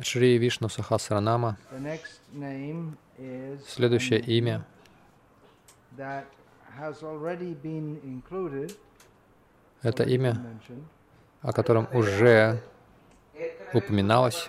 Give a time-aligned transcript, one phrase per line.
[0.00, 1.58] Шри Вишну Сахасранама.
[3.66, 4.64] Следующее имя,
[9.82, 10.36] это имя,
[11.42, 12.62] о котором уже
[13.74, 14.48] упоминалось.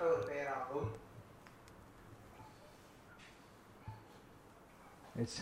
[5.18, 5.42] It's,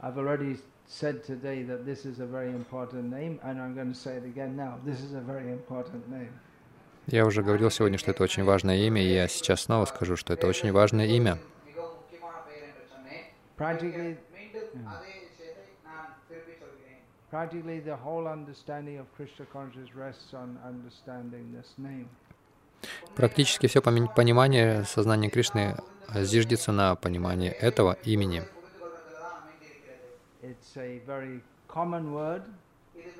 [0.00, 3.94] I've already said today that this is a very important name, and I'm going to
[3.94, 4.80] say it again now.
[4.84, 6.32] This is a very important name.
[7.06, 10.32] Я уже говорил сегодня, что это очень важное имя, и я сейчас снова скажу, что
[10.32, 11.38] это очень важное имя.
[23.14, 25.76] Практически все понимание сознания Кришны
[26.14, 28.42] зиждется на понимании этого имени.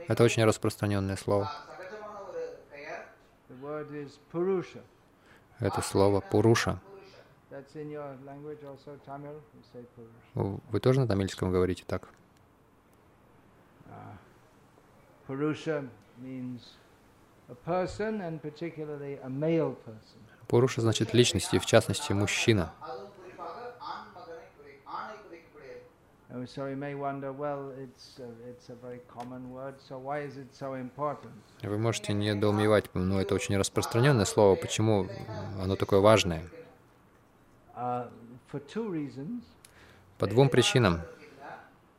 [0.08, 1.51] Это очень распространенное слово.
[5.59, 6.81] Это слово «пуруша».
[10.34, 12.09] Ну, вы тоже на тамильском говорите так?
[20.47, 22.73] Пуруша значит личность, и в частности мужчина.
[31.62, 35.08] Вы можете не недоумевать, но это очень распространенное слово, почему
[35.61, 36.45] оно такое важное?
[37.77, 38.08] Uh,
[40.19, 41.01] По двум причинам.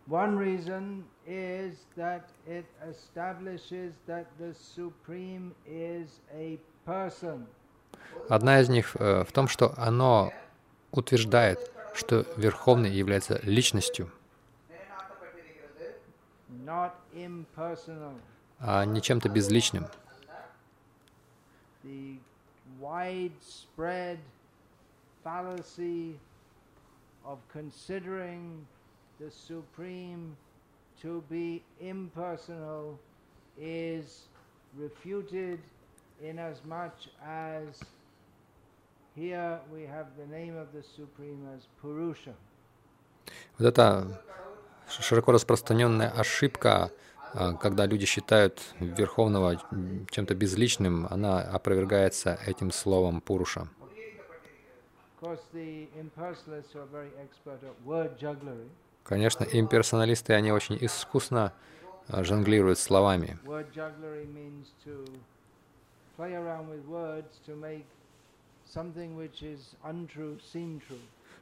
[0.07, 7.47] One reason is that it establishes that the Supreme is a person.
[8.29, 10.31] Одна из них э, в том, что оно
[10.91, 14.11] утверждает, что Верховный является Личностью
[18.59, 19.85] а не чем-то безличным.
[21.83, 22.17] The
[22.79, 24.19] widespread
[25.23, 26.19] fallacy
[27.25, 28.65] of considering
[29.19, 30.35] the Supreme
[31.01, 32.99] to be impersonal
[33.59, 34.27] is
[34.77, 35.59] refuted
[36.23, 36.93] inasmuch
[37.25, 37.79] as
[39.15, 42.33] here we have the name of the Supreme as Purusha.
[43.57, 44.50] Вот это ш-
[44.99, 46.91] широко распространенная ошибка,
[47.33, 49.61] а, когда люди считают Верховного
[50.09, 53.67] чем-то безличным, она опровергается этим словом Пуруша.
[59.03, 61.53] Конечно, имперсоналисты, они очень искусно
[62.07, 63.37] а, жонглируют словами.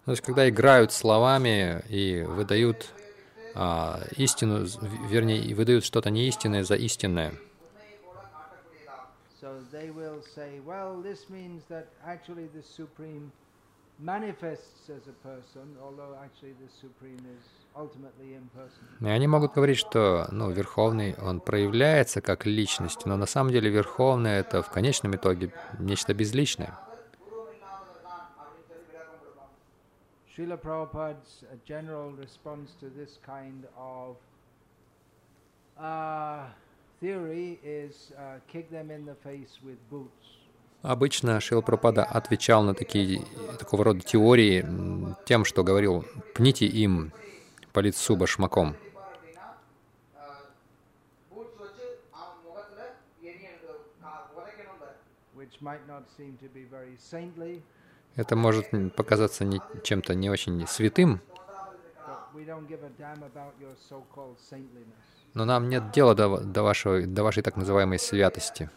[0.06, 2.94] То есть, когда играют словами и выдают
[3.62, 4.66] а, истину,
[5.10, 7.34] вернее, и выдают что-то неистинное за истинное.
[9.42, 13.32] So they will say, well, this means that actually the Supreme
[14.00, 17.44] manifests as a person, although actually the Supreme is
[17.76, 19.02] ultimately impersonal.
[19.02, 23.70] И они могут говорить, что ну, Верховный, он проявляется как личность, но на самом деле
[23.70, 26.80] Верховный— это в конечном итоге нечто безличное.
[30.40, 34.16] Srila Prabhupada's general response to this kind of
[35.78, 36.46] uh,
[37.02, 40.38] theory is uh, kick them in the face with boots.
[40.82, 43.22] Обычно Шил Пропада отвечал на такие,
[43.60, 44.66] такого рода теории
[45.26, 47.12] тем, что говорил «пните им
[47.74, 48.78] по лицу башмаком».
[55.36, 57.62] Which might not seem to be very saintly,
[58.16, 61.22] это может показаться не, чем-то не очень святым,
[65.34, 68.70] но нам нет дела до, до, вашего, до вашей так называемой святости.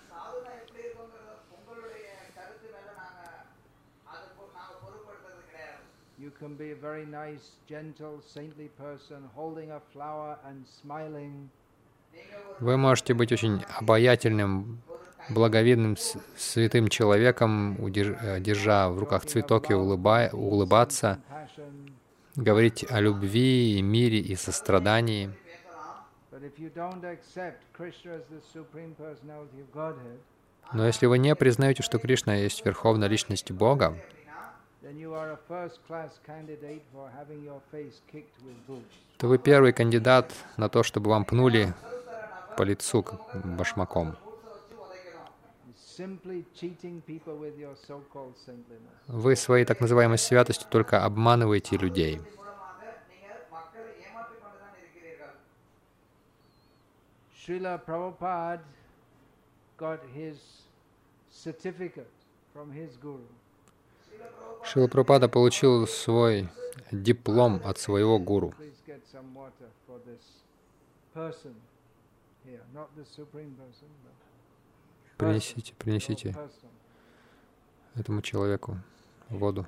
[12.60, 14.82] Вы можете быть очень обаятельным,
[15.28, 15.96] благовидным,
[16.36, 21.20] святым человеком, э, держа в руках цветок и улыба- улыбаться,
[22.36, 25.30] говорить о любви, и мире и сострадании.
[30.72, 33.96] Но если вы не признаете, что Кришна есть Верховная Личность Бога,
[39.18, 41.74] то вы первый кандидат на то, чтобы вам пнули
[42.56, 43.04] по лицу
[43.44, 44.16] башмаком.
[44.16, 44.30] You're simply cheating
[45.26, 45.90] people with your so-called saintliness.
[49.08, 52.20] Вы своей так называемой святостью только обманываете людей.
[57.44, 58.60] Шрила Прабхупад
[59.76, 60.36] got his
[61.28, 62.06] certificate
[62.54, 63.26] from his guru.
[64.64, 66.48] Шила Прабхупада получил свой
[66.92, 68.54] диплом от своего гуру.
[72.44, 74.12] Here, not the supreme person, but
[75.22, 76.34] Принесите, принесите
[77.96, 78.78] этому человеку
[79.30, 79.66] воду.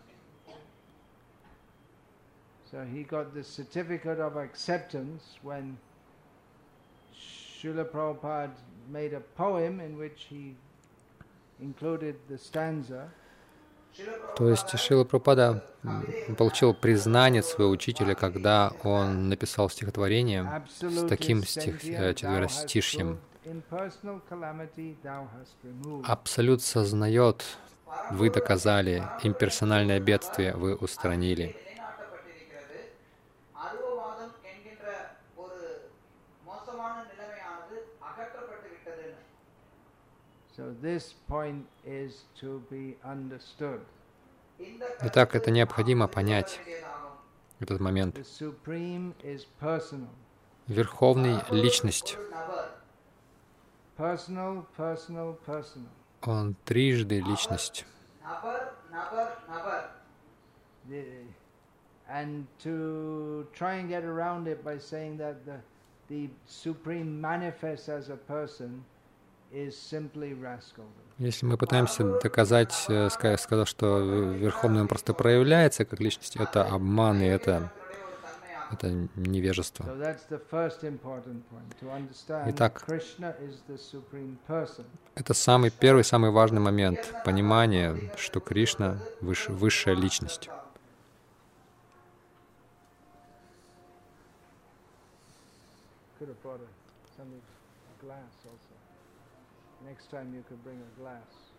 [2.73, 5.77] So he got the certificate of acceptance when
[7.15, 8.51] Srila Prabhupada
[8.91, 10.57] made a poem in which he
[11.61, 13.11] included the stanza
[14.37, 21.45] То есть Шила Прабхупада м, получил признание своего учителя, когда он написал стихотворение с таким
[21.45, 23.21] стих, э, четверостишьем.
[26.05, 27.45] Абсолют сознает,
[28.11, 31.57] вы доказали, имперсональное бедствие вы устранили.
[45.03, 46.61] Итак, это необходимо понять,
[47.61, 48.17] этот момент.
[50.67, 52.17] Верховный— личность.
[56.23, 57.87] Он трижды личность.
[71.19, 77.21] Если мы пытаемся доказать, э, сказать, что Верховный он просто проявляется как личность, это обман
[77.21, 77.73] и это
[78.75, 79.87] это невежество.
[82.47, 82.85] Итак.
[85.15, 90.51] Это самый первый, самый важный момент понимания, что Кришна выш, высшая личность.
[99.85, 101.21] Next time you could bring a glass.
[101.21, 101.53] We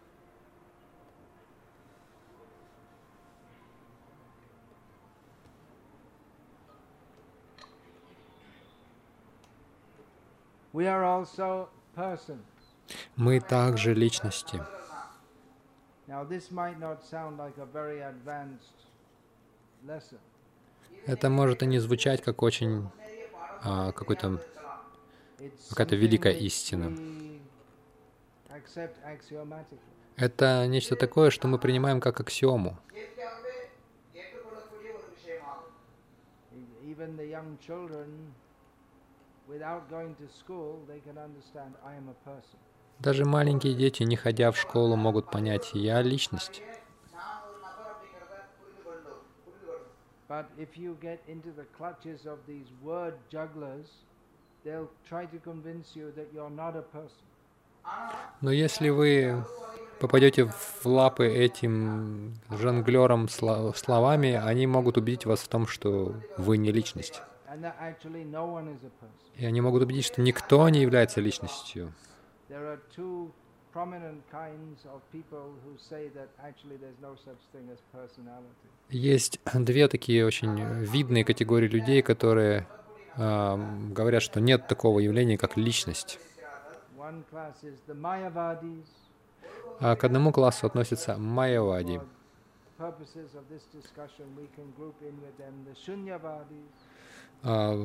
[7.61, 8.33] are also
[10.57, 10.64] persons.
[13.15, 14.61] Мы также личности.
[21.05, 22.89] Это может и не звучать как очень
[23.63, 24.39] а, какой-то
[25.69, 26.95] Какая-то великая истина.
[30.15, 32.77] Это нечто такое, что мы принимаем как аксиому.
[42.99, 46.61] Даже маленькие дети, не ходя в школу, могут понять «я личность».
[58.41, 59.43] Но если вы
[59.99, 66.71] попадете в лапы этим жонглерам словами, они могут убедить вас в том, что вы не
[66.71, 67.21] личность.
[69.35, 71.93] И они могут убедить, что никто не является личностью.
[78.89, 82.67] Есть две такие очень видные категории людей, которые
[83.17, 83.57] а,
[83.91, 86.19] говорят, что нет такого явления, как личность.
[89.79, 91.99] А к одному классу относятся майявади.
[97.45, 97.77] А,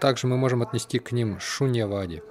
[0.00, 2.22] также мы можем отнести к ним шуньявади.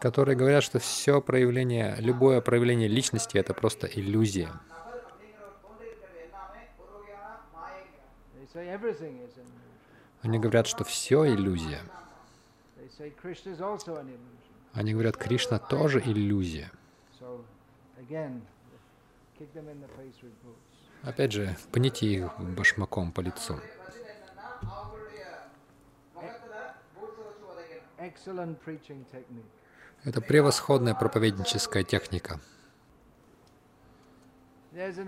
[0.00, 4.48] которые говорят, что все проявление, любое проявление личности— это просто иллюзия.
[10.22, 11.80] Они говорят, что все иллюзия.
[14.76, 16.70] Они говорят, Кришна тоже иллюзия.
[21.02, 23.58] Опять же, пните их башмаком по лицу.
[30.04, 32.38] Это превосходная проповедническая техника.
[34.74, 34.98] There's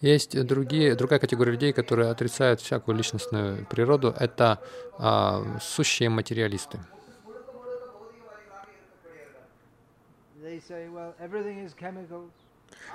[0.00, 4.14] есть другие, другая категория людей, которые отрицают всякую личностную природу.
[4.18, 4.60] Это
[4.98, 6.78] а, сущие материалисты.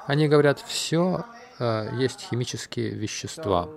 [0.08, 1.26] Они говорят, все
[1.94, 3.70] есть химические вещества.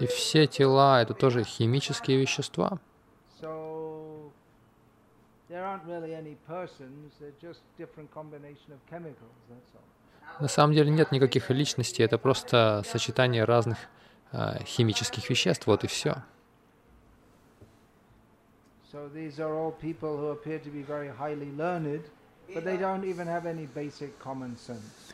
[0.00, 2.78] И все тела— это тоже химические вещества.
[10.40, 13.78] На самом деле нет никаких личностей, это просто сочетание разных
[14.32, 16.22] а, химических веществ, вот и все.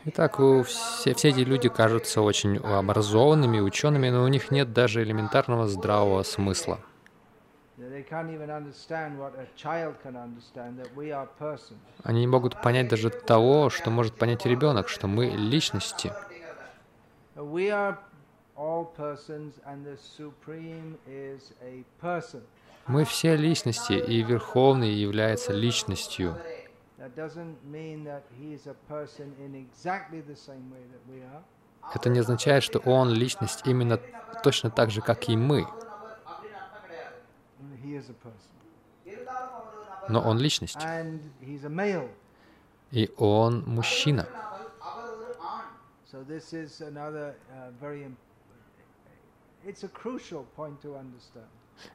[0.05, 5.67] Итак, все, все эти люди кажутся очень образованными, учеными, но у них нет даже элементарного
[5.67, 6.79] здравого смысла.
[12.05, 16.13] Они не могут понять даже того, что может понять ребенок, что мы личности.
[22.87, 26.37] Мы все личности, и Верховный является личностью.
[31.95, 33.99] Это не означает, что Он личность именно
[34.45, 35.67] точно так же, как и мы,
[36.43, 37.72] He is a person.
[40.09, 40.79] Но он личность.
[42.91, 44.27] И он мужчина.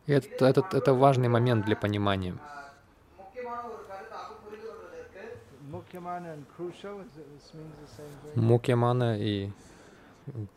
[0.05, 2.37] И этот, этот, это важный момент для понимания.
[8.35, 9.51] Мукьямана и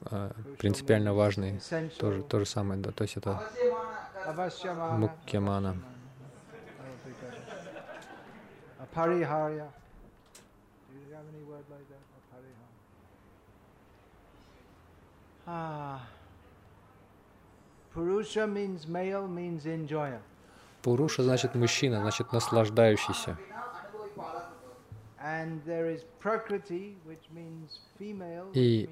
[0.06, 1.60] а, принципиально важный,
[1.98, 3.40] тоже то же самое, да, то есть это
[4.98, 5.76] мукьямана.
[8.92, 9.70] Pariharya.
[15.46, 16.00] А.
[17.94, 20.20] Means male, means enjoyer.
[20.82, 23.36] Пуруша значит мужчина, значит наслаждающийся.
[28.54, 28.88] И-.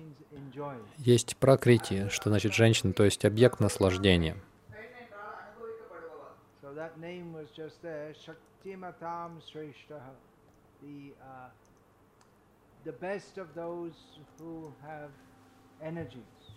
[0.99, 4.37] Есть пракрити, что значит женщина, то есть объект наслаждения.
[4.71, 5.49] Uh.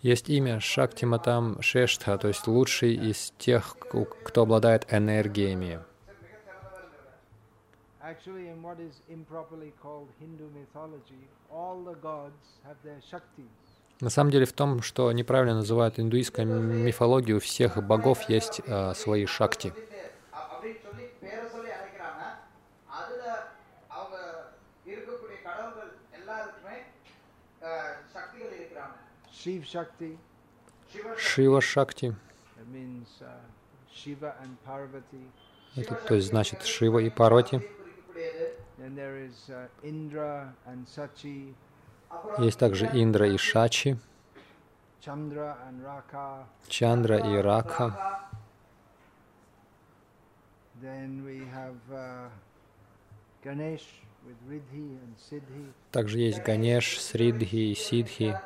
[0.02, 3.78] Есть имя Шактиматам Шештха, то есть лучший из тех,
[4.26, 5.80] кто обладает энергиями.
[8.04, 13.50] Actually, in what is improperly called Hindu mythology, all the gods have their shaktis.
[14.00, 18.96] На самом деле в том, что неправильно называют индуистской мифологию, у всех богов есть э,
[18.96, 19.72] свои шакти.
[31.18, 32.16] Шива Шакти.
[33.16, 33.38] Uh,
[35.76, 37.62] Это то есть значит Шива и Парвати.
[42.40, 43.98] Есть также Индра и Шачи,
[46.68, 48.22] Чандра и Ракха.
[55.92, 58.40] Также есть Ганеш, Сридхи и Сидхи.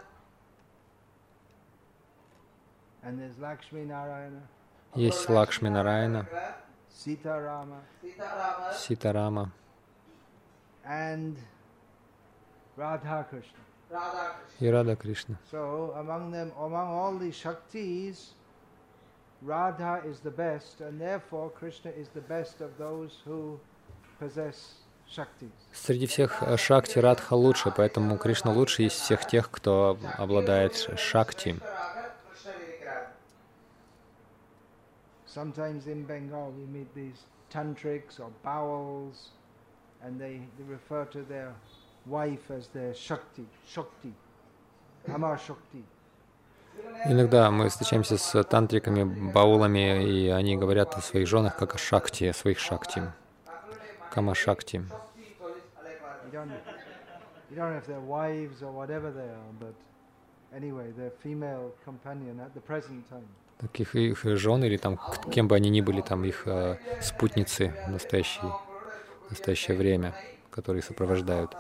[4.96, 6.25] Есть Лакшми Нараяна,
[8.74, 9.51] Ситарама,
[14.60, 15.38] и Рада Кришна.
[15.51, 18.34] So, among them, among all the Shaktis,
[19.42, 23.60] Radha is the best, and therefore Krishna is the best of those who
[24.20, 25.51] possess shaktis.
[25.74, 31.56] Среди всех шакти Радха лучше, поэтому Кришна лучше из всех тех, кто обладает шакти.
[35.27, 39.32] Sometimes in Bengal we meet these tantrics or bowels,
[40.05, 41.51] and they, they refer to their
[42.05, 44.13] wife as their Shakti, Shakti,
[45.13, 45.83] Amar Shakti.
[47.05, 52.25] Иногда мы встречаемся с тантриками, баулами, и они говорят о своих женах как о шакти,
[52.25, 53.01] о своих шакти.
[54.12, 54.83] Кама шакти.
[63.57, 65.00] Таких их жен или там,
[65.31, 68.51] кем бы они ни были, там их э, спутницы настоящие
[69.27, 70.13] в настоящее время,
[70.51, 71.55] которые сопровождают.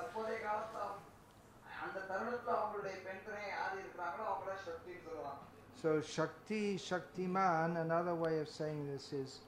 [5.81, 9.39] So Shakti, Shaktiman, another way of saying this is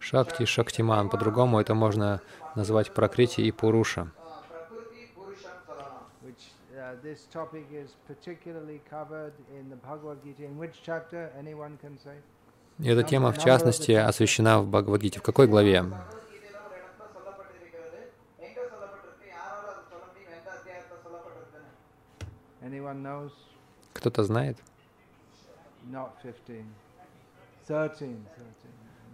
[0.00, 1.10] Шакти, Шактиман.
[1.10, 2.22] По-другому это можно
[2.54, 4.08] назвать Пракрити и Пуруша.
[7.02, 10.44] This topic is particularly covered in the Bhagavad Gita.
[10.44, 11.30] In which chapter?
[11.36, 12.16] Anyone can say?
[12.78, 15.20] Эта тема, в частности, освещена в Бхагавадгите.
[15.20, 15.84] В какой главе?
[23.92, 24.58] Кто-то знает?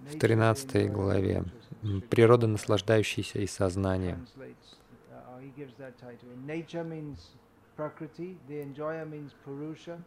[0.07, 1.45] В 13 главе.
[2.09, 4.19] Природа, наслаждающаяся и сознание.
[5.12, 5.40] Uh,
[6.47, 6.85] Nature
[8.49, 9.99] the enjoyer means purusha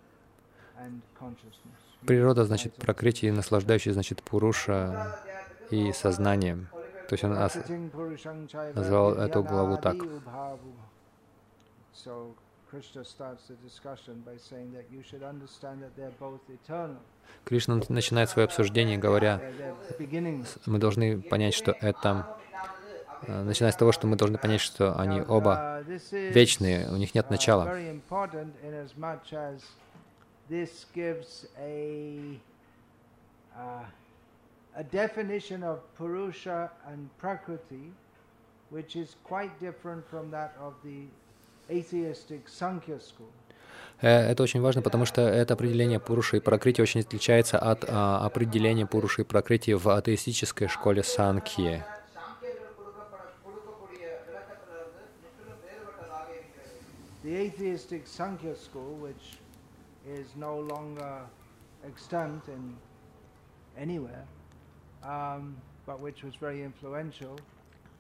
[0.78, 1.93] and consciousness.
[2.06, 2.74] Природа значит.
[2.76, 5.20] Пракрити, наслаждающий значит Пуруша
[5.70, 6.68] и сознание.
[7.10, 7.34] То есть он
[8.76, 9.96] назвал эту главу так.
[17.46, 19.42] Кришна начинает свое обсуждение, говоря,
[20.66, 22.38] мы должны понять, что это,
[23.28, 27.14] э, начиная с того, что мы должны понять, что они оба Uh, вечные, у них
[27.14, 27.66] нет начала
[30.50, 32.40] this gives a
[33.58, 33.86] uh,
[34.76, 37.92] a definition of Purusha and Prakriti,
[38.70, 41.06] which is quite different from that of the
[41.70, 43.32] atheistic Sankhya school.
[44.02, 48.86] Это очень важно, потому что это определение Пуруши и Пракрити очень отличается от а, определения
[48.86, 51.84] Пуруши и Пракрити в атеистической школе Санкхи.
[57.24, 59.38] The atheistic Sankhya school, which
[60.08, 61.22] is no longer
[61.86, 62.76] extant in
[63.78, 64.26] anywhere,
[65.04, 65.56] um,
[65.86, 67.36] but which was very influential,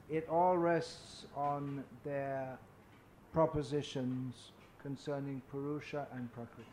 [0.09, 2.57] it all rests on their
[3.33, 6.69] propositions concerning Purusha and Prakriti.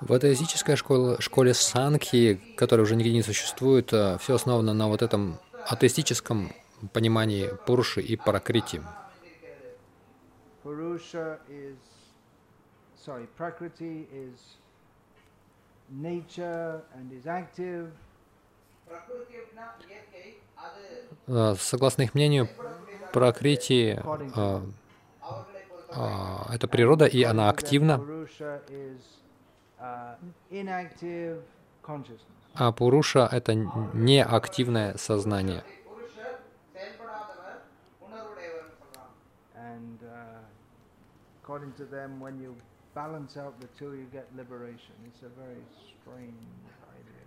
[0.00, 5.38] В атеистической школе, школе Санхи, которая уже нигде не существует, все основано на вот этом
[5.66, 6.52] атеистическом
[6.92, 8.82] понимании Пуруши и Пракрити.
[10.62, 11.76] Purusha is,
[13.08, 14.36] sorry, Prakriti is
[15.88, 17.90] nature and is active.
[21.58, 22.48] Согласно их мнению,
[23.12, 23.98] Пракрити
[24.36, 24.60] э,
[25.90, 28.00] э, это природа, и она активна.
[29.78, 30.18] А,
[32.54, 35.64] а Пуруша— это неактивное сознание.
[40.00, 40.40] Uh,
[41.42, 41.84] according to
[43.02, 44.94] balance out the two, you get liberation.
[45.08, 46.42] It's a very strange
[46.98, 47.24] idea.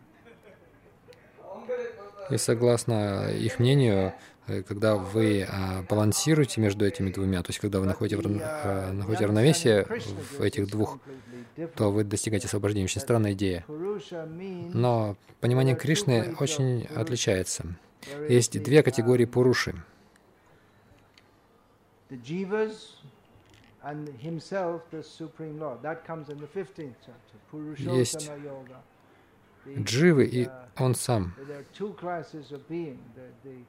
[2.30, 4.14] И согласно э, их мнению,
[4.48, 5.48] э, когда вы э,
[5.90, 9.86] балансируете между этими двумя, то есть когда вы находите, находите равновесие
[10.38, 11.00] в этих двух,
[11.76, 12.86] то вы достигаете освобождения.
[12.86, 13.66] Очень странная идея.
[14.74, 17.66] Но понимание Кришны очень отличается.
[18.30, 19.76] Есть две um, категории пуруши.
[27.78, 28.32] Есть
[29.78, 31.36] Дживы и uh, он сам.
[31.38, 31.64] The,
[33.44, 33.64] the,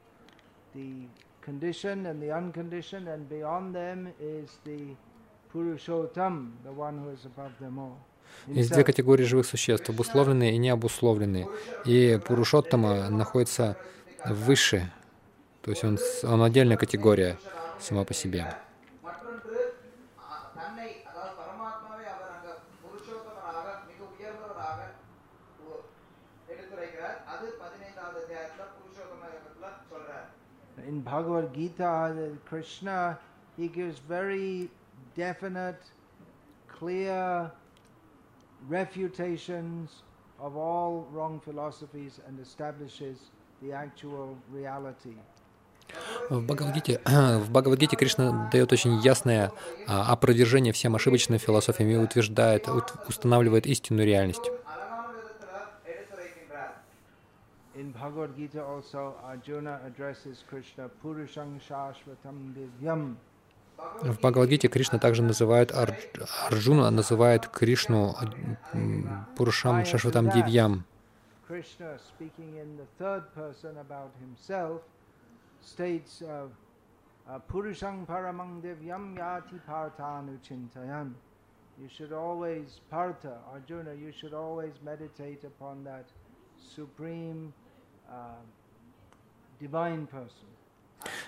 [0.75, 1.09] the
[1.42, 4.96] conditioned and the unconditioned, and beyond them is the
[5.53, 7.98] Purushottam, the one who is above them all.
[8.46, 11.48] Есть две категории живых существ, обусловленные и необусловленные.
[11.85, 13.77] И Пурушоттама находится
[14.25, 14.90] выше,
[15.61, 17.37] то есть он, он отдельная категория
[17.79, 18.55] сама по себе.
[30.93, 33.19] In Bhagavad Gita, Krishna,
[33.57, 34.69] he gives very
[35.17, 35.81] definite,
[36.69, 37.51] clear
[38.69, 40.03] refutations
[40.39, 43.17] of all wrong philosophies and establishes
[43.63, 45.17] the actual reality.
[46.29, 49.51] В Бхагавадгите, в Бхагавадгите Кришна дает очень ясное
[49.87, 54.51] а, опровержение всем ошибочным философиям и утверждает, ут- устанавливает истинную реальность.
[57.75, 63.17] In Bhagavad Gita also, Arjuna addresses Krishna Purushang Shashvatam Divyam.
[64.03, 65.97] В Бхагавадгите Кришна также называет Ар-
[66.47, 68.15] Арджуна, называет Кришну
[68.75, 70.85] м, Пурушам Шашватам Дивьям.
[71.49, 74.83] Krishna, speaking in the third person about himself,
[75.63, 76.47] states uh,
[77.29, 81.13] uh, Purushang Paramang Divyam Yati Partanu Chintayan.
[81.81, 86.05] You should always, Partha, Arjuna, you should always meditate upon that
[86.59, 87.62] supreme uh.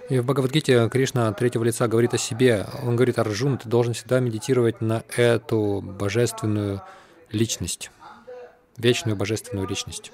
[0.09, 2.67] И в Бхагавадгите Кришна третьего лица говорит о себе.
[2.83, 6.83] Он говорит, Арджун, ты должен всегда медитировать на эту божественную
[7.31, 7.91] личность,
[8.77, 10.13] вечную божественную личность.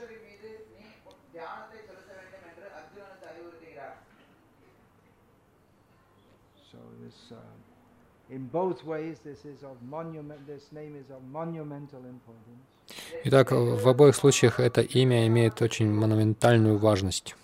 [7.30, 7.36] Uh,
[8.28, 12.66] in both ways, this is of monument, this name is of monumental importance.
[13.24, 17.36] Итак, в обоих случаях это имя имеет очень монументальную важность.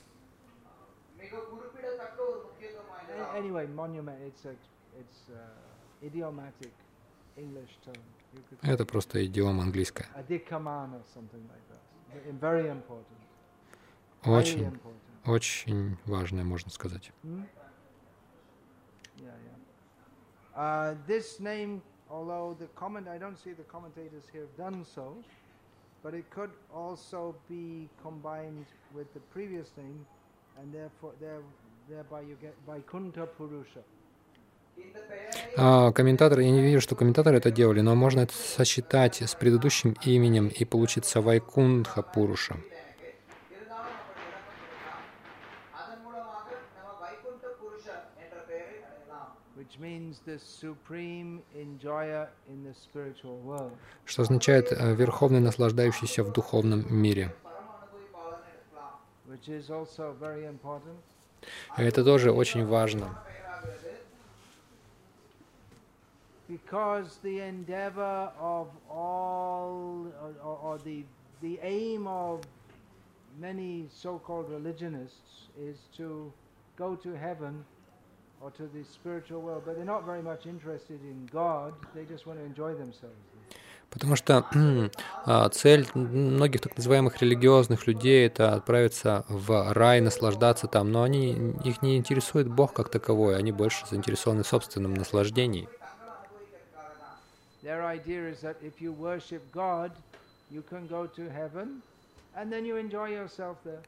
[8.62, 10.08] Это просто идиома английская.
[14.24, 14.80] Очень,
[15.24, 17.12] очень важное, можно сказать
[22.10, 25.14] although the comment I don't see the commentators here have done so,
[26.02, 30.06] but it could also be combined with the previous name,
[30.58, 31.42] and therefore there,
[31.88, 33.82] thereby you get Vaikuntha Purusha.
[35.56, 39.96] А, комментаторы, я не вижу, что комментаторы это делали, но можно это сочетать с предыдущим
[40.04, 42.56] именем и получится Вайкунха Пуруша.
[49.66, 50.20] which means
[54.04, 57.34] что означает э, «верховный, наслаждающийся в духовном мире».
[61.78, 63.22] И это тоже очень важно.
[66.48, 70.06] Because the endeavor of all,
[70.44, 71.02] or, or the,
[71.42, 72.42] the aim of
[73.36, 76.32] many so-called religionists is to
[76.76, 77.64] go to heaven
[78.46, 82.26] or to the spiritual world, but they're not very much interested in God, they just
[82.26, 83.18] want to enjoy themselves.
[83.90, 84.44] Потому что
[85.26, 91.54] а, цель многих так называемых религиозных людей это отправиться в рай, наслаждаться там, но они,
[91.64, 95.68] их не интересует Бог как таковой, они больше заинтересованы в собственном наслаждении.
[97.62, 99.90] Their idea is that if you worship God,
[100.52, 101.82] you can go to heaven
[102.36, 103.82] and then you enjoy yourself there.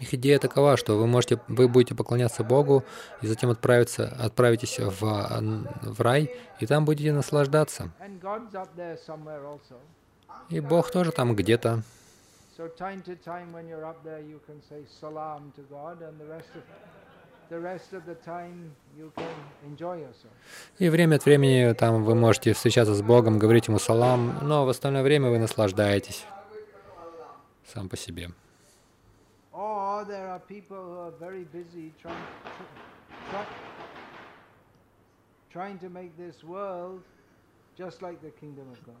[0.00, 2.84] Их идея такова, что вы можете, вы будете поклоняться Богу
[3.20, 6.30] и затем отправиться, отправитесь в, в рай,
[6.60, 7.90] и там будете наслаждаться.
[10.50, 11.82] И Бог тоже там где-то.
[20.78, 24.68] И время от времени там вы можете встречаться с Богом, говорить Ему салам, но в
[24.68, 26.24] остальное время вы наслаждаетесь
[27.72, 28.30] сам по себе.
[29.58, 33.44] Or there are people who are very busy trying tr- try,
[35.50, 37.02] trying to make this world
[37.76, 38.94] just like the kingdom of God.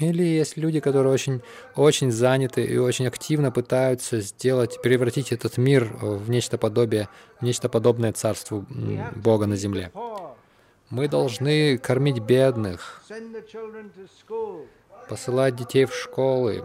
[0.00, 1.40] Или есть люди, которые очень,
[1.76, 7.08] очень заняты и очень активно пытаются сделать, превратить этот мир в нечто подобие,
[7.40, 8.66] в нечто подобное царству
[9.16, 9.92] Бога на земле.
[10.90, 13.02] Мы должны кормить бедных,
[15.08, 16.64] посылать детей в школы,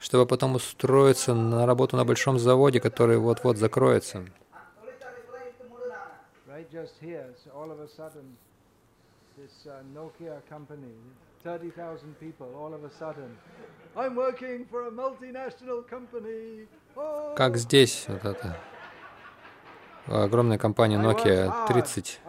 [0.00, 4.24] чтобы потом устроиться на работу на большом заводе, который вот-вот закроется.
[17.36, 18.56] Как здесь вот это?
[20.06, 22.20] Огромная компания Nokia 30.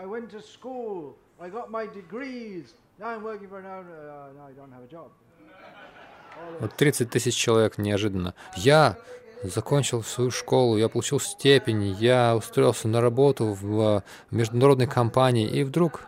[6.60, 8.34] Вот 30 тысяч человек неожиданно.
[8.56, 8.98] Я
[9.44, 15.64] закончил свою школу, я получил степень, я устроился на работу в э, международной компании, и
[15.64, 16.02] вдруг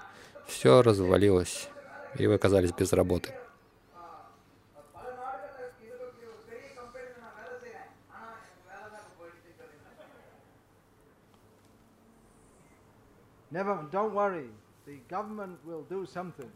[0.48, 1.70] все развалилось,
[2.18, 3.34] и вы оказались без работы.
[13.52, 14.50] Never, don't worry.
[14.86, 16.50] The government will do something.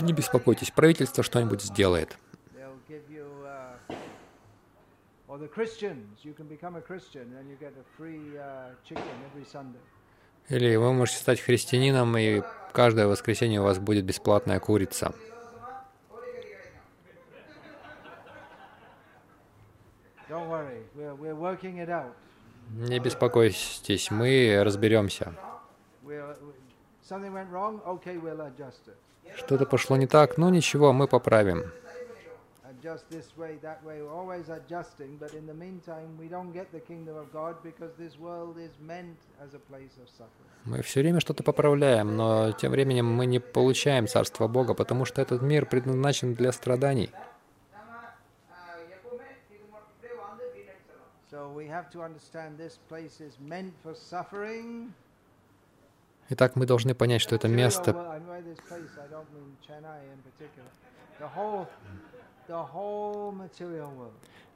[0.00, 2.16] Не беспокойтесь, правительство что-нибудь сделает.
[10.48, 15.14] Или вы можете стать христианином, и каждое воскресенье у вас будет бесплатная курица.
[22.70, 25.34] Не беспокойтесь, мы разберемся.
[29.36, 31.72] Что-то пошло не так, но ничего, мы поправим.
[40.64, 45.22] Мы все время что-то поправляем, но тем временем мы не получаем Царство Бога, потому что
[45.22, 47.10] этот мир предназначен для страданий.
[51.30, 54.92] So we have to understand this place is meant for suffering.
[56.34, 57.90] Итак, мы должны понять, что это место...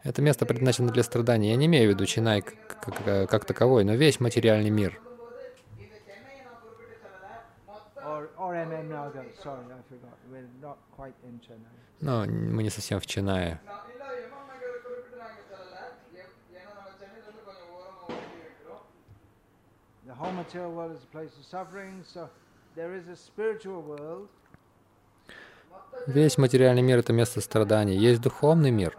[0.02, 1.50] Это место предназначено для страданий.
[1.50, 4.98] Я не имею в виду Чинай как, как, таковой, но весь материальный мир.
[12.00, 13.60] Но мы не совсем в Чинае.
[26.06, 27.96] Весь материальный мир— это место страданий.
[27.96, 28.96] Есть духовный мир.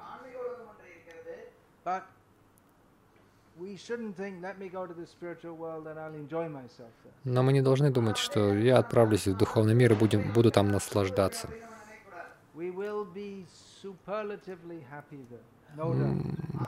[7.23, 10.69] Но мы не должны думать, что я отправлюсь в духовный мир и будем, буду там
[10.69, 11.49] наслаждаться.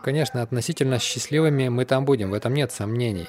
[0.04, 3.28] Конечно, относительно счастливыми мы там будем, в этом нет сомнений.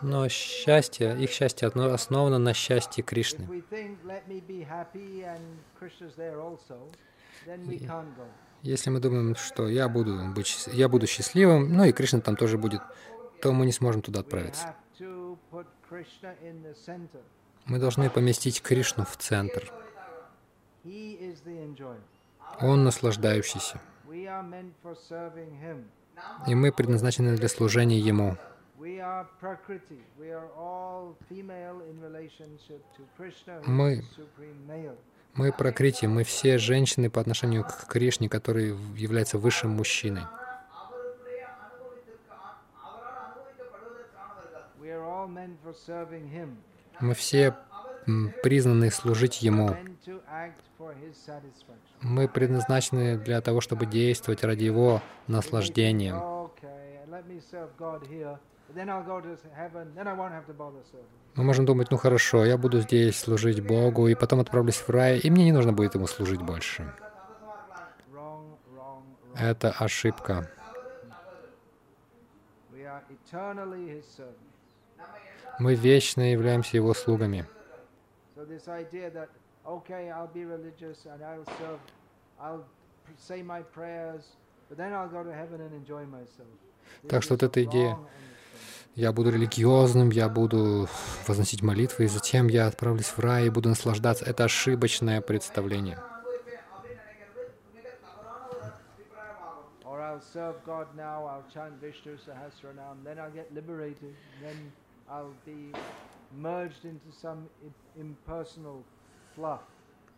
[0.00, 3.46] Но счастье, их счастье основано на счастье Кришны.
[8.62, 12.58] Если мы думаем, что я буду, быть, я буду счастливым, ну и Кришна там тоже
[12.58, 12.82] будет,
[13.40, 14.74] то мы не сможем туда отправиться.
[17.66, 19.72] Мы должны поместить Кришну в центр.
[22.60, 23.80] Он наслаждающийся
[26.46, 28.36] и мы предназначены для служения Ему.
[33.66, 34.04] Мы,
[35.34, 40.22] мы прокрити, мы все женщины по отношению к Кришне, который является высшим мужчиной.
[47.00, 47.56] Мы все
[48.42, 49.76] признаны служить Ему.
[52.00, 56.14] Мы предназначены для того, чтобы действовать ради Его наслаждения.
[61.34, 65.18] Мы можем думать, ну хорошо, я буду здесь служить Богу, и потом отправлюсь в рай,
[65.18, 66.92] и мне не нужно будет Ему служить больше.
[69.36, 70.50] Это ошибка.
[75.58, 77.46] Мы вечно являемся Его слугами.
[78.48, 79.28] This idea that
[79.66, 81.80] okay, I'll be religious and I'll serve,
[82.40, 82.64] I'll
[83.16, 84.22] say my prayers,
[84.68, 86.48] but then I'll go to heaven and enjoy myself.
[87.08, 87.98] Так что вот эта идея.
[88.94, 90.88] Я буду религиозным, я буду
[91.28, 94.24] возносить молитвы, и затем я отправлюсь в рай и буду наслаждаться.
[94.24, 95.98] Это ошибочное представление.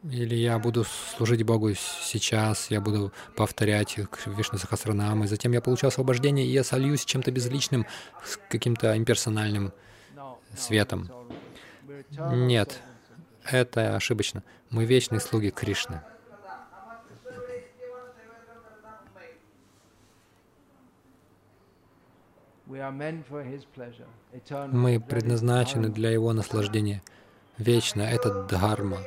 [0.03, 5.61] Или я буду служить Богу сейчас, я буду повторять э, Вишну Сахасранам, и затем я
[5.61, 7.85] получу освобождение, и я сольюсь с чем-то безличным,
[8.25, 9.73] с каким-то имперсональным
[10.57, 11.11] светом.
[12.33, 12.81] Нет,
[13.45, 14.43] это ошибочно.
[14.71, 16.01] Мы вечные слуги Кришны.
[24.73, 27.03] Мы предназначены для Его наслаждения.
[27.59, 28.99] Вечно это дхарма.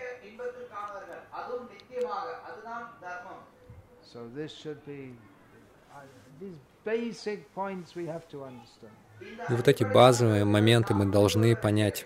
[9.49, 12.05] И вот эти базовые моменты мы должны понять.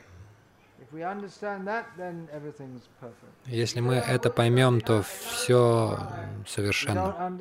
[3.45, 5.99] Если мы это поймем, то все
[6.47, 7.39] совершенно.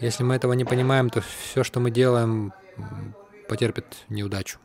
[0.00, 2.52] Если мы этого не понимаем, то все, что мы делаем,
[3.48, 4.58] потерпит неудачу.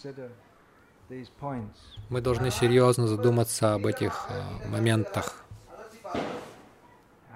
[0.00, 0.28] Uh.
[2.08, 5.44] Мы должны серьезно задуматься об этих э, моментах.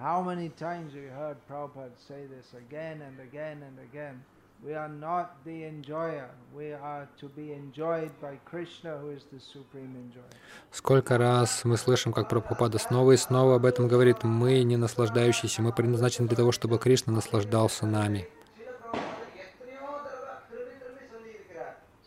[0.00, 4.24] How many times we heard Prabhupada say this again and again and again.
[4.64, 6.30] We are not the enjoyer.
[6.54, 10.24] We are to be enjoyed by Krishna, who is the supreme enjoyer.
[10.72, 14.24] Сколько раз мы слышим, как Прабхупада снова и снова об этом говорит.
[14.24, 18.26] Мы не наслаждающиеся, мы предназначены для того, чтобы Кришна наслаждался нами.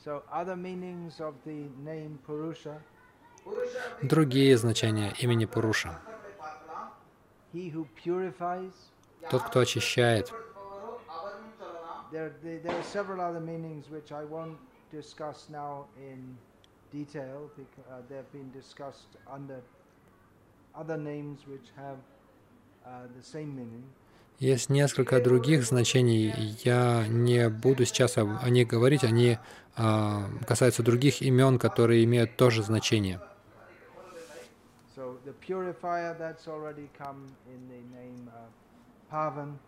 [0.03, 2.81] So other meanings of the name Purusha.
[4.01, 5.99] Другие значения имени Пуруша
[9.29, 10.31] тот, кто очищает.
[24.39, 26.31] Есть несколько других значений.
[26.63, 29.03] Я не буду сейчас о них говорить.
[29.03, 29.39] Они
[29.75, 33.19] а, касаются других имен, которые имеют тоже значение
[35.27, 38.31] the purifier that's already come in the name
[39.11, 39.59] Pavan.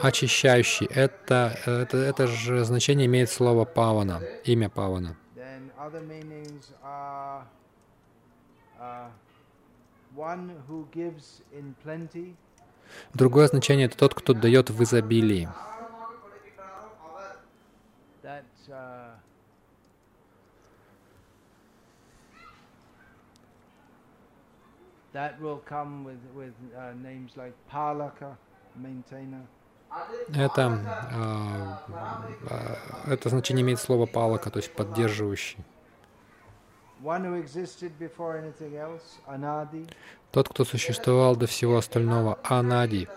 [0.00, 0.86] Очищающий.
[0.86, 5.16] Это, это, это же значение имеет слово Павана, имя Павана.
[8.78, 9.10] Uh,
[13.12, 15.48] Другое значение— это тот, кто дает в изобилии.
[18.68, 19.15] Uh,
[25.16, 28.36] That will come with, with uh, names like Palaka,
[28.76, 29.46] maintainer.
[30.34, 30.78] Это,
[32.50, 35.56] э, это значение имеет слово палака, то есть поддерживающий.
[40.32, 43.08] Тот, кто существовал до всего остального, анади.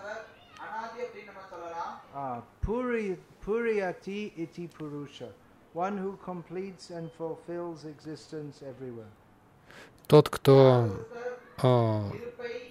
[3.44, 5.28] Puriyati iti purusha,
[5.74, 9.10] one who completes and fulfills existence everywhere.
[10.06, 10.88] Тот, кто
[11.62, 12.10] а,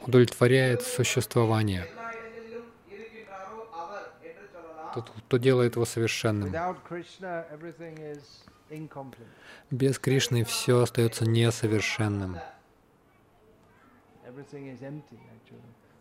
[0.01, 1.87] удовлетворяет существование.
[4.93, 6.51] Тот, кто делает его совершенным.
[9.69, 12.37] Без Кришны все остается несовершенным.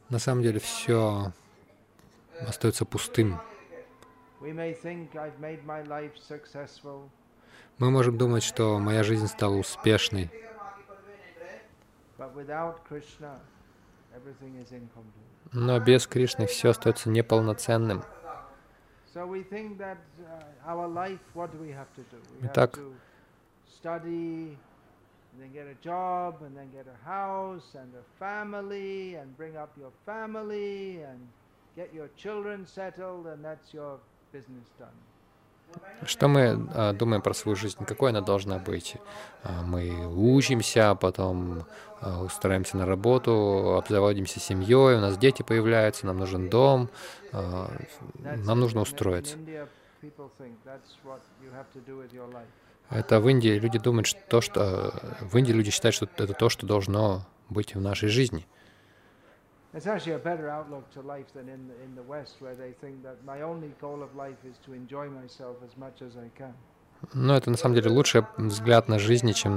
[0.08, 1.32] На самом деле все
[2.40, 3.38] остается пустым.
[7.78, 10.30] Мы можем думать, что моя жизнь стала успешной.
[15.53, 18.03] но без Кришны все остается неполноценным.
[19.13, 22.17] So we think that uh, our life, what do we have to do?
[22.41, 22.73] We have Итак.
[22.73, 22.95] to
[23.67, 24.57] study,
[25.31, 29.55] and then get a job, and then get a house and a family, and bring
[29.55, 31.19] up your family, and
[31.75, 33.99] get your children settled, and that's your
[34.31, 34.97] business done.
[36.04, 37.84] Что мы а, думаем про свою жизнь?
[37.84, 38.96] Какой она должна быть?
[39.42, 41.64] А, мы учимся, потом
[42.00, 46.88] а, устраиваемся на работу, обзаводимся семьей, у нас дети появляются, нам нужен дом,
[47.32, 49.36] нам нужно устроиться.
[52.90, 56.48] Это в Индии люди думают, что то, что в Индии люди считают, что это то,
[56.48, 58.46] что должно быть в нашей жизни.
[59.73, 62.71] It's actually a better outlook to life than in the, in the West, where they
[62.81, 66.29] think that my only goal of life is to enjoy myself as much as I
[66.39, 66.53] can.
[67.13, 69.53] Но это на самом деле лучший взгляд на жизнь, чем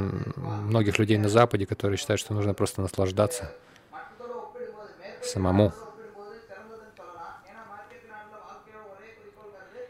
[0.71, 3.45] многих людей на Западе, которые считают, что нужно просто наслаждаться
[3.93, 5.67] மற்றதோடு ஒப்பிடும்போது மேற்கு самому.
[5.69, 9.83] ஒப்பிடும்போது சிறந்ததுன்னு சொல்லலாம் ஏன்னா மார்க்கெட் நாட்டில் வாழ்க்கையோட ஒரே குறிக்கோள்ங்கிறது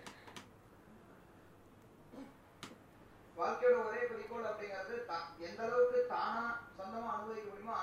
[3.38, 6.44] வாழ்க்கையோட ஒரே குறிக்கோள் அப்படிங்கிறது தா- எந்த அளவுக்கு தானா
[6.78, 7.78] சொந்தமா அனுபவிக்க முடியுமோ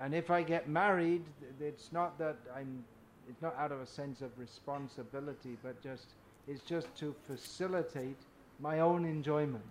[0.00, 2.84] And if I get married, th- it's not that I'm,
[3.28, 6.06] it's not out of a sense of responsibility, but just,
[6.48, 8.16] it's just to facilitate
[8.60, 9.64] my own enjoyment.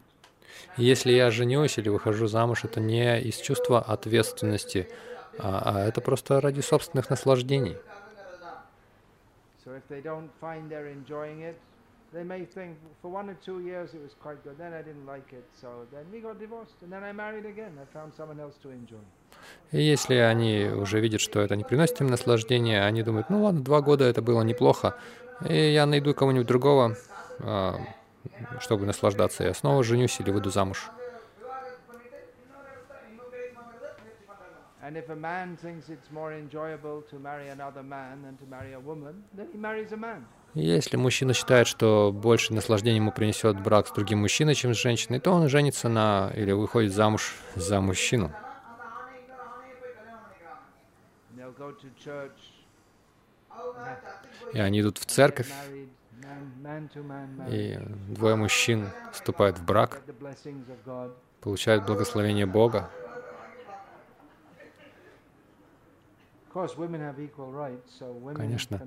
[0.77, 4.89] Если я женюсь или выхожу замуж, это не из чувства ответственности,
[5.37, 7.77] а, а это просто ради собственных наслаждений.
[9.63, 11.55] So if they don't find they're enjoying it,
[12.11, 15.05] they may think for one or two years it was quite good, then I didn't
[15.05, 17.77] like it, so then we got divorced, and then I married again.
[17.79, 18.97] I found someone else to enjoy.
[19.72, 23.62] И если они уже видят, что это не приносит им наслаждения, они думают, ну ладно,
[23.62, 24.96] два года это было неплохо,
[25.48, 26.96] и я найду кого-нибудь другого,
[27.40, 27.80] а,
[28.60, 30.90] чтобы наслаждаться, я снова женюсь или выйду замуж.
[40.52, 45.20] Если мужчина считает, что больше наслаждения ему принесет брак с другим мужчиной, чем с женщиной,
[45.20, 48.30] то он женится на или выходит замуж за мужчину.
[54.52, 55.50] И они идут в церковь,
[57.48, 60.02] и двое мужчин вступают в брак,
[61.40, 62.90] получают благословение Бога.
[68.36, 68.78] Конечно.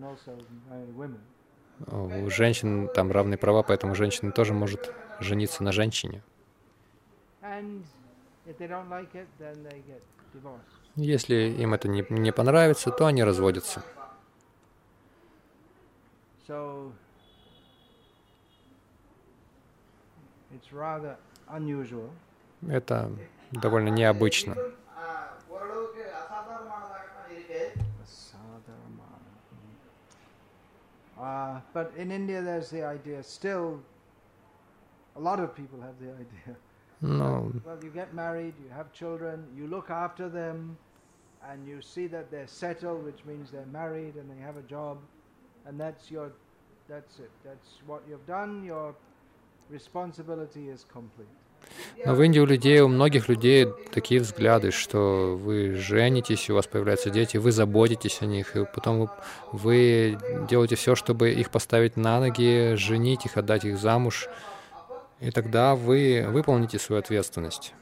[1.86, 6.24] У женщин там равные права, поэтому женщина тоже может жениться на женщине.
[10.98, 13.84] Если им это не, не понравится, то они разводятся.
[22.68, 23.12] Это
[23.52, 24.56] довольно необычно.
[31.20, 33.24] Uh, but in India, there's the idea.
[33.24, 33.80] Still,
[35.16, 36.56] a lot of people have the idea.
[37.02, 37.52] No.
[37.66, 40.78] Well, you get married, you have children, you look after them
[41.50, 44.98] and you see that they're settled, which means they're married and they have a job,
[45.66, 46.32] and that's your,
[46.88, 47.32] that's it.
[47.44, 48.64] That's what you've done.
[48.64, 48.96] You're
[49.70, 51.28] responsibility is complete.
[52.06, 56.68] Но в Индии у людей, у многих людей такие взгляды, что вы женитесь, у вас
[56.68, 59.10] появляются дети, вы заботитесь о них, и потом вы,
[59.52, 60.18] вы
[60.48, 64.30] делаете все, чтобы их поставить на ноги, женить их, отдать их замуж,
[65.20, 67.74] и тогда вы выполните свою ответственность.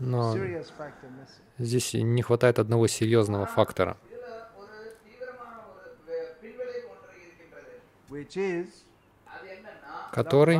[0.00, 0.34] Но
[1.58, 3.96] здесь не хватает одного серьезного фактора,
[10.12, 10.58] который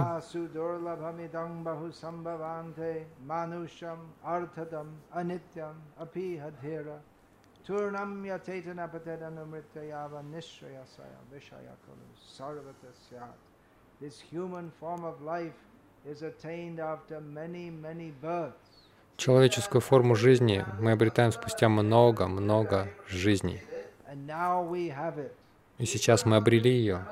[7.64, 13.38] Turnam yatetana patedanamrityava nishayasaya vishaya kalu sarvata syat.
[14.00, 15.54] This human form of life
[19.16, 23.60] Человеческую форму жизни мы обретаем спустя много-много жизней.
[25.78, 27.04] И сейчас мы обрели ее.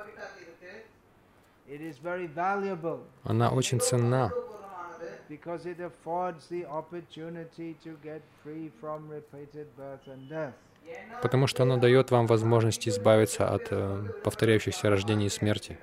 [3.25, 4.33] Она очень ценна,
[11.23, 15.79] потому что она дает вам возможность избавиться от э, повторяющихся рождений и смерти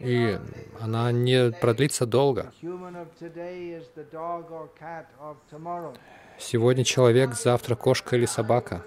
[0.00, 0.38] и
[0.80, 2.52] она не продлится долго.
[6.38, 8.82] Сегодня человек, завтра кошка или собака.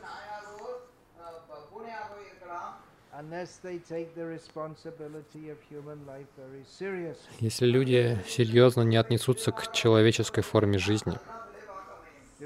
[7.39, 11.17] Если люди серьезно не отнесутся к человеческой форме жизни,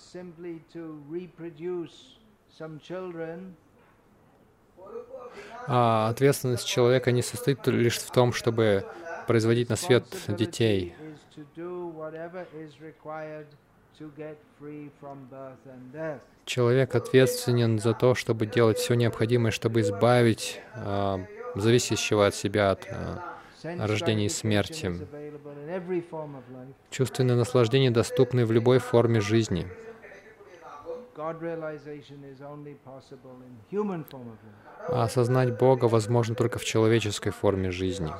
[5.66, 8.84] а ответственность человека не состоит лишь в том, чтобы
[9.26, 10.94] производить на свет детей.
[16.44, 21.20] Человек ответственен за то, чтобы делать все необходимое, чтобы избавить а,
[21.54, 22.88] зависящего от себя от
[23.62, 24.94] Sense рождения и смерти.
[26.90, 29.66] Чувственные наслаждения доступны в любой форме жизни.
[34.88, 38.10] А осознать Бога возможно только в человеческой форме жизни.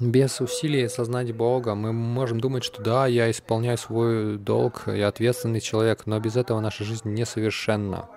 [0.00, 5.60] Без усилий осознать Бога мы можем думать, что да, я исполняю свой долг, я ответственный
[5.60, 8.08] человек, но без этого наша жизнь несовершенна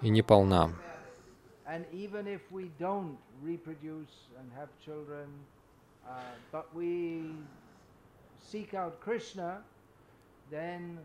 [0.00, 0.70] и неполна.
[1.74, 5.26] And even if we don't reproduce and have children,
[6.08, 6.12] uh,
[6.52, 7.32] but we
[8.40, 9.58] seek out Krishna,
[10.52, 11.00] then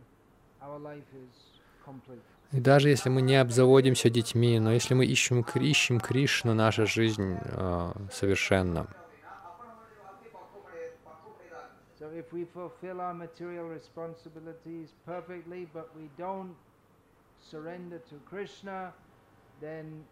[0.62, 1.36] our life is
[1.84, 2.22] complete.
[2.52, 7.40] И даже если мы не обзаводимся детьми, но если мы ищем, ищем Кришну, наша жизнь
[7.42, 8.88] э, совершенна.
[12.00, 16.56] So if we fulfill our material responsibilities perfectly, but we don't
[17.40, 18.94] surrender to Krishna,
[19.62, 20.06] then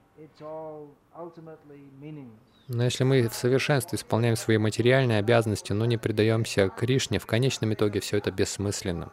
[2.68, 7.74] Но если мы в совершенстве исполняем свои материальные обязанности, но не предаемся Кришне, в конечном
[7.74, 9.12] итоге все это бессмысленно.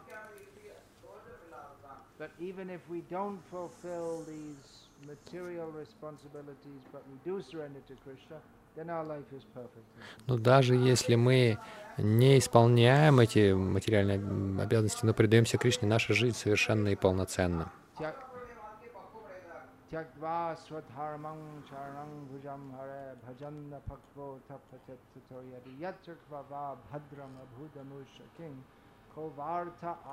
[10.27, 11.57] Но даже если мы
[11.97, 14.17] не исполняем эти материальные
[14.61, 17.71] обязанности, но предаемся Кришне, наша жизнь совершенна и полноценна.
[19.95, 21.41] त्यक्त्वा स्वधर्मं
[22.29, 23.03] भुजं हरे
[25.51, 25.75] यदि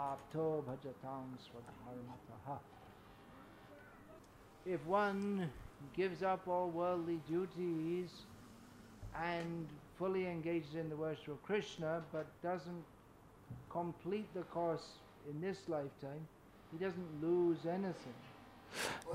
[0.03, 2.47] आप्तो भजतां स्वधर्मतः
[4.65, 5.51] If one
[5.97, 8.11] gives up all worldly duties
[9.21, 9.67] and
[9.99, 12.85] fully engages in the worship of Krishna but doesn't
[13.69, 14.87] complete the course
[15.29, 16.29] in this lifetime,
[16.71, 18.23] he doesn't lose anything.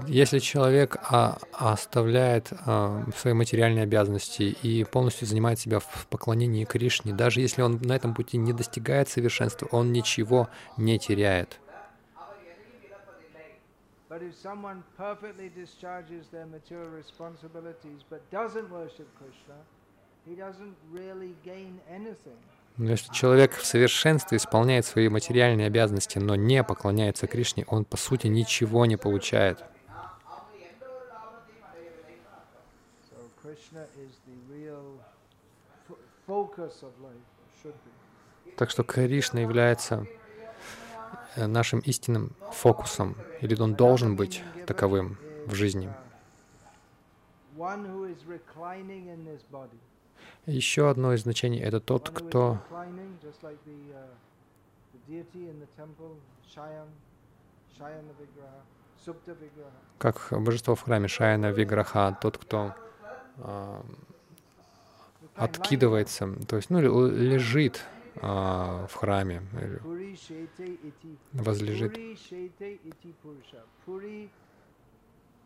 [0.08, 7.14] Если человек а, оставляет а, свои материальные обязанности и полностью занимает себя в поклонении Кришне,
[7.14, 11.60] даже если он на этом пути не достигает совершенства, он ничего не теряет.
[14.10, 14.24] But
[22.78, 27.97] Но если человек в совершенстве исполняет свои материальные обязанности, но не поклоняется Кришне, он по
[27.97, 29.63] сути ничего не получает.
[38.57, 40.05] Так что Кришна является
[41.36, 45.89] э, нашим истинным фокусом, или он должен быть таковым в жизни.
[47.57, 49.80] one who is reclining in this body.
[50.48, 53.28] Еще одно из значений— это тот, кто uh,
[59.98, 62.74] как божество в храме Шаяна Виграха, тот, кто
[63.39, 63.95] а, lying
[65.36, 67.84] откидывается, то есть ну, лежит
[68.16, 69.41] а, в храме,
[71.34, 71.98] возлежит.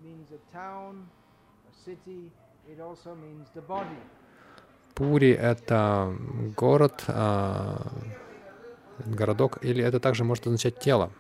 [0.04, 1.06] Means a town,
[1.70, 2.32] a city.
[2.68, 4.02] It also means the body.
[4.96, 6.16] Пури— это
[6.58, 7.78] город, а,
[9.06, 11.12] городок, или это также может означать тело.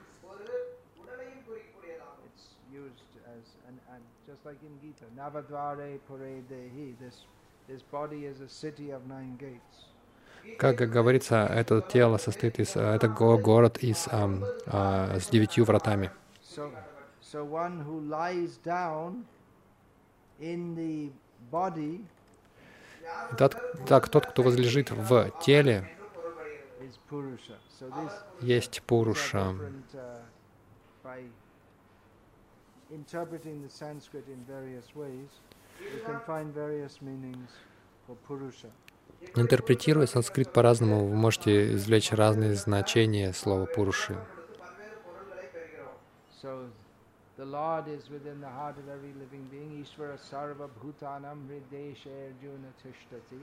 [10.57, 15.65] Как говорится, это тело состоит из, а, это го- город из, ам, а, с девятью
[15.65, 16.11] вратами.
[16.53, 16.71] So,
[17.45, 17.83] one
[23.37, 25.89] Так, так, тот, кто возлежит в теле,
[28.41, 29.37] есть Пуруша.
[29.37, 31.29] uh.
[39.35, 44.17] Интерпретируя санскрит по-разному, вы можете извлечь разные значения слова Пуруши.
[47.37, 49.83] The Lord is within the heart of every living being.
[49.83, 53.39] Ishvara sarva bhutanam hridesha arjuna tishtati.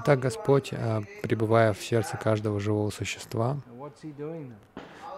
[0.00, 3.56] Итак, Господь, а, пребывая в сердце каждого живого существа,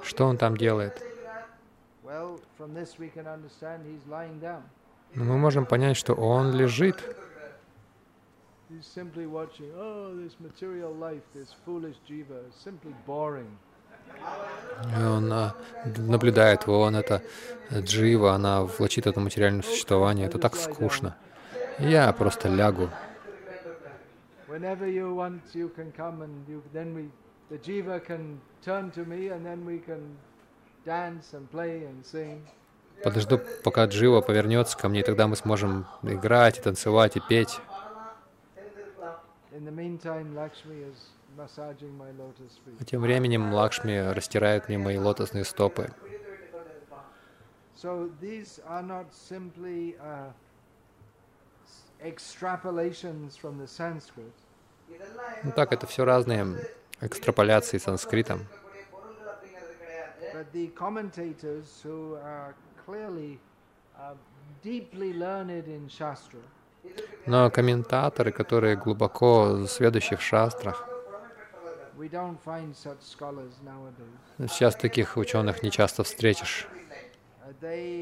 [0.02, 1.02] что Он там делает?
[5.14, 7.16] Ну, мы можем понять, что Он лежит.
[8.70, 13.58] He's simply watching, oh, this material life, this foolish jiva is simply boring.
[14.96, 15.54] Он а,
[15.84, 17.22] наблюдает его, Он это
[17.72, 20.26] джива, она влачит это материальное существование.
[20.26, 21.16] Это так скучно.
[21.78, 22.90] Я просто лягу.
[33.02, 37.60] Подожду, пока Джива повернется ко мне, и тогда мы сможем играть, и танцевать, и петь.
[41.38, 45.90] А тем временем Лакшми растирает мне мои лотосные стопы.
[47.82, 48.10] Uh.
[55.44, 56.46] Ну так, это все разные
[57.00, 58.40] экстраполяции санскритом.
[58.40, 58.44] Uh,
[67.26, 70.89] Но комментаторы, которые глубоко сведущие в шастрах,
[74.48, 76.66] сейчас таких ученых не часто встретишь.
[76.66, 77.96] Uh.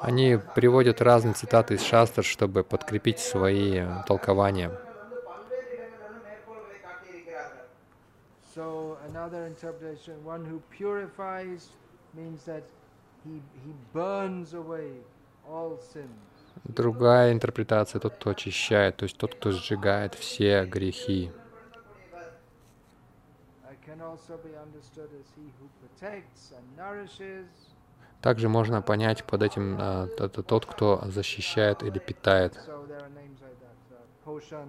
[0.00, 4.70] Они приводят разные цитаты из шастр, чтобы подкрепить свои э, толкования.
[8.54, 11.70] So another interpretation, one who purifies
[12.14, 12.62] means that
[13.24, 14.92] he, he burns away
[15.48, 16.33] all sins.
[16.62, 21.30] Другая интерпретация— тот, кто очищает, то есть тот, кто сжигает все грехи.
[28.22, 32.58] Также можно понять под этим это тот, кто защищает или питает.
[34.26, 34.66] Uh,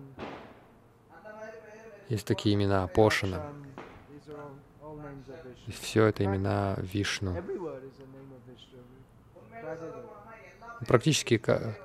[2.10, 3.42] Есть такие имена Пошина.
[5.68, 7.36] И все это имена Вишну.
[10.88, 11.76] Практически ка-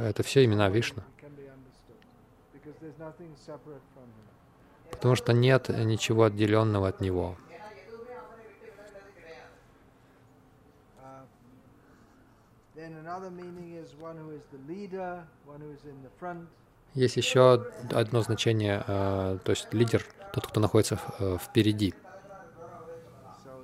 [0.00, 1.02] это все имена Вишну.
[3.96, 4.90] him.
[4.90, 7.36] Потому что нет ничего отделенного от него.
[16.94, 21.94] Есть еще одно значение, э, то есть лидер, тот, кто находится э, впереди.
[23.44, 23.60] So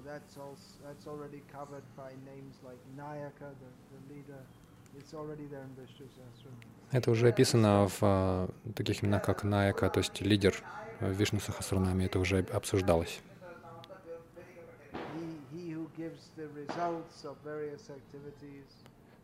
[6.90, 10.54] Это уже описано в э, таких именах, как Наяка, то есть лидер
[11.00, 12.06] в Вишну Сахасранаме.
[12.06, 13.20] Это уже обсуждалось.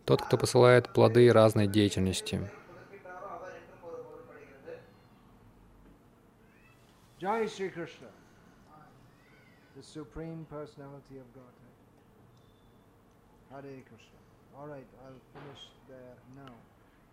[0.05, 2.51] Тот, кто посылает плоды разной деятельности.
[7.20, 8.11] Jai Shri Krishna,
[9.74, 11.74] the Supreme Personality of Godhead.
[13.51, 14.24] Hare Krishna.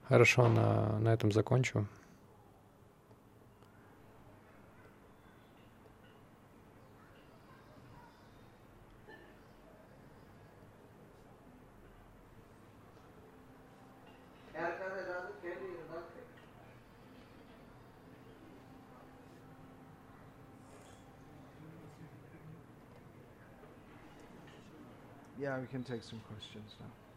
[0.08, 1.88] Хорошо, на, на этом закончу.
[25.40, 27.11] Yeah, we can take some questions now.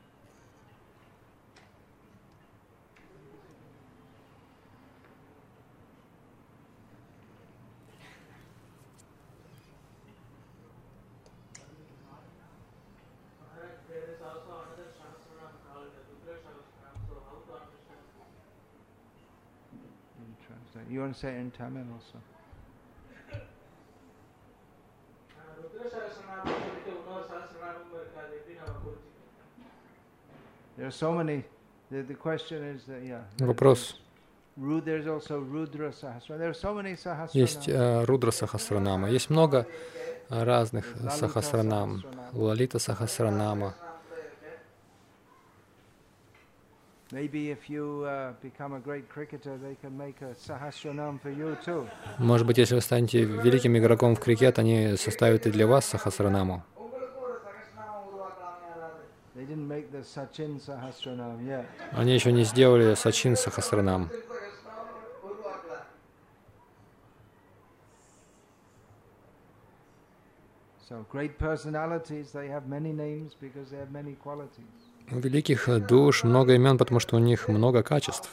[21.15, 22.19] uncertain timing also.
[30.77, 31.45] There are so many.
[31.91, 33.23] The, question is that, yeah.
[33.39, 33.97] Вопрос.
[37.33, 39.11] Есть э, Рудра Сахасранама.
[39.11, 39.67] Есть много
[40.29, 42.03] разных Сахасранам.
[42.33, 43.75] Лалита Сахасранама.
[52.19, 56.65] Может быть, если вы станете великим игроком в крикет, они составят и для вас сахасранаму.
[61.93, 64.11] Они еще не сделали Сачин Сахасранам.
[70.89, 76.55] So great personalities, they have many names because they have many qualities великих душ много
[76.55, 78.31] имен, потому что у них много качеств.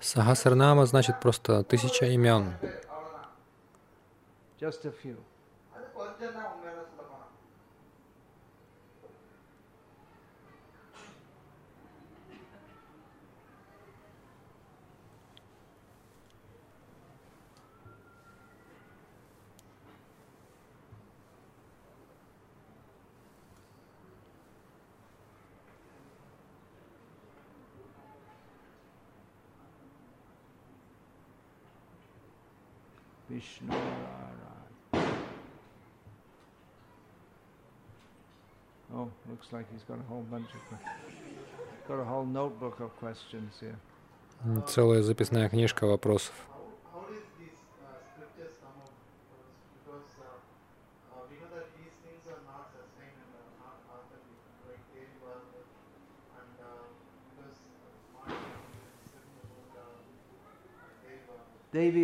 [0.00, 2.52] Сахасранама значит просто тысяча имен.
[33.34, 34.54] Vishnu Rara.
[38.94, 40.60] Oh, looks like he's got a whole bunch of
[41.88, 43.76] got a whole notebook of questions here.
[44.68, 46.34] Целая записная книжка вопросов.
[46.46, 46.62] How,
[46.92, 48.94] how did these uh, scriptures come out?
[49.82, 50.38] Because uh,
[51.10, 54.38] uh, we know that these things are not sustained and are not authentic,
[54.70, 55.66] like Devi Bhagavad,
[56.38, 56.86] and uh,
[57.34, 57.58] because
[58.14, 58.38] Martin
[59.02, 59.98] is written about uh,
[61.02, 61.50] Devi Bhagavad.
[61.74, 62.03] Devi Bhagavat, how did it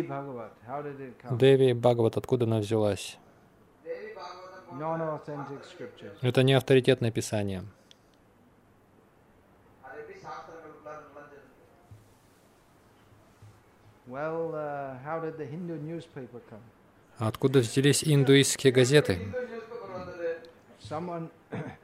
[1.31, 3.17] Деви Бхагават, откуда она взялась?
[6.21, 7.63] Это не авторитетное писание.
[17.17, 19.19] Откуда взялись индуистские газеты?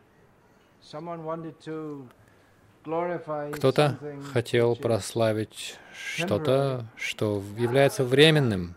[3.53, 3.97] Кто-то
[4.31, 8.75] хотел прославить что-то, что является временным.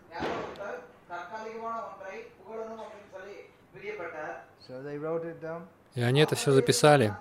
[5.95, 7.13] И они это все записали.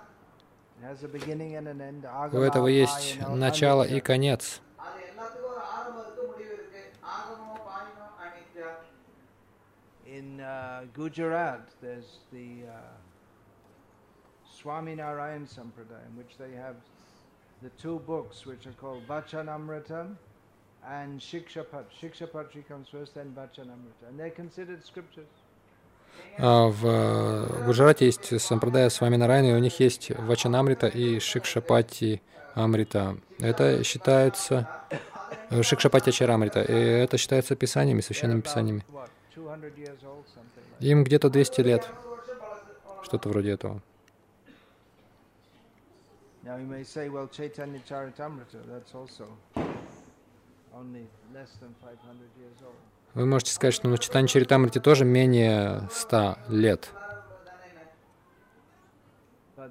[2.32, 4.60] У этого есть начало и конец.
[10.06, 12.99] In uh, Gujarat, there's the uh,
[14.62, 16.76] Swaminarayan Sampradaya, in which they have
[17.62, 20.16] the two books which are called Vachanamritam
[20.86, 21.84] and Shikshapat.
[22.00, 24.08] Shikshapatri comes first, then Vachanamrita.
[24.08, 25.28] And they're considered scriptures.
[26.38, 31.18] А, в э, Гуджарате есть сампрадая с вами Нарайна, и у них есть Вачанамрита и
[31.18, 32.20] Шикшапати
[32.54, 33.16] Амрита.
[33.38, 34.68] Это считается
[35.50, 38.84] э, Шикшапати Ачарамрита, и это считается писаниями, священными писаниями.
[40.80, 41.88] Им где-то 200 лет,
[43.02, 43.82] что-то вроде этого.
[46.42, 49.26] Now you may say, well, Chaitanya Charitamrita, that's also
[50.74, 51.96] only less than 500
[52.38, 52.74] years old.
[53.14, 56.90] Вы можете сказать, что ну, читание Чаритамрити тоже менее 100 лет.
[59.56, 59.66] Uh.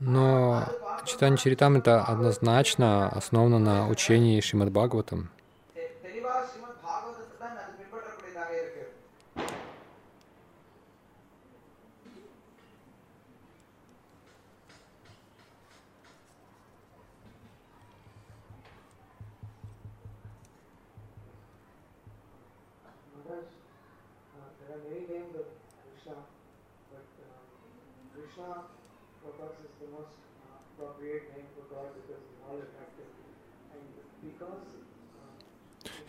[0.00, 0.64] Но
[1.04, 5.30] читание Чаритамрита однозначно основано на учении Шримад Бхагаватам.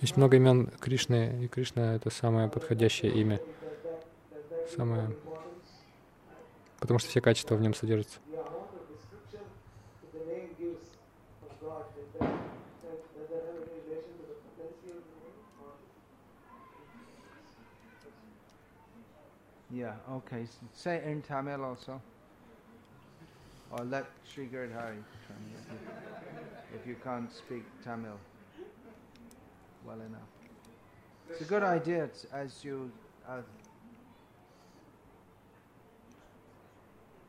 [0.02, 3.40] Есть много имен Кришны, и Кришна— это самое подходящее имя,
[4.76, 5.16] самое,
[6.80, 8.20] потому что все качества в нем содержатся.
[19.70, 20.48] Yeah, okay.
[20.74, 22.02] Say in Tamil also.
[23.72, 25.80] Or let Sri Girdhari translate
[26.76, 28.20] if you can't speak Tamil
[29.86, 30.30] well enough.
[31.30, 32.92] It's a good idea as you
[33.28, 33.44] are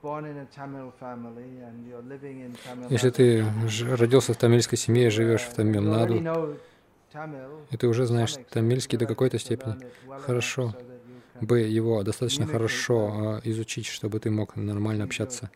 [0.02, 4.36] born in a Tamil family and you're living in Tamil Если ты ж- родился в
[4.36, 6.22] тамильской семье, живешь в uh, Тамилнаду,
[7.70, 9.76] и ты уже знаешь тамильский до какой-то степени,
[10.20, 10.74] хорошо
[11.40, 15.50] бы его достаточно хорошо а, изучить, чтобы ты мог нормально общаться,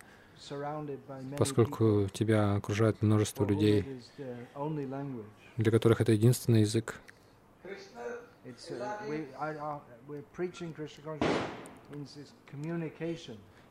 [1.38, 4.01] поскольку тебя окружает множество людей,
[5.57, 7.01] для которых это единственный язык.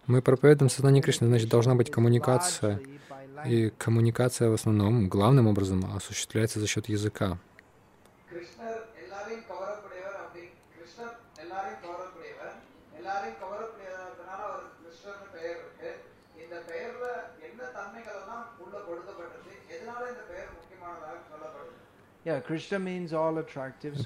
[0.07, 2.79] Мы проповедуем сознание Кришны, значит, должна быть коммуникация.
[3.45, 7.37] И коммуникация в основном, главным образом, осуществляется за счет языка.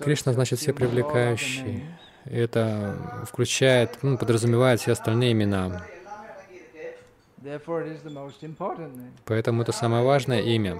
[0.01, 1.97] Кришна значит все привлекающие.
[2.25, 5.81] Это включает, ну, подразумевает все остальные имена.
[9.25, 10.77] Поэтому это самое важное имя.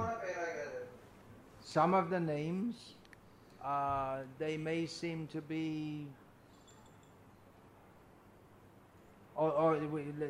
[9.35, 9.79] Or, or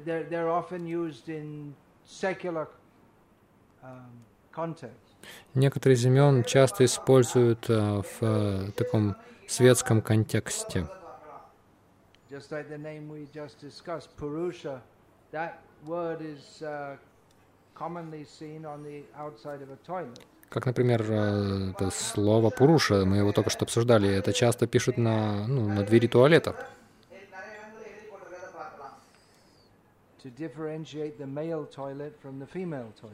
[0.06, 1.74] they're, often used in
[2.06, 2.68] secular
[4.52, 5.09] context.
[5.54, 9.16] Некоторые из имен часто используют э, в э, таком
[9.48, 10.88] светском контексте.
[12.32, 12.46] Uh.
[20.50, 25.48] Как, например, э, это слово «пуруша», мы его только что обсуждали, это часто пишут на,
[25.48, 26.56] ну, на двери туалетов.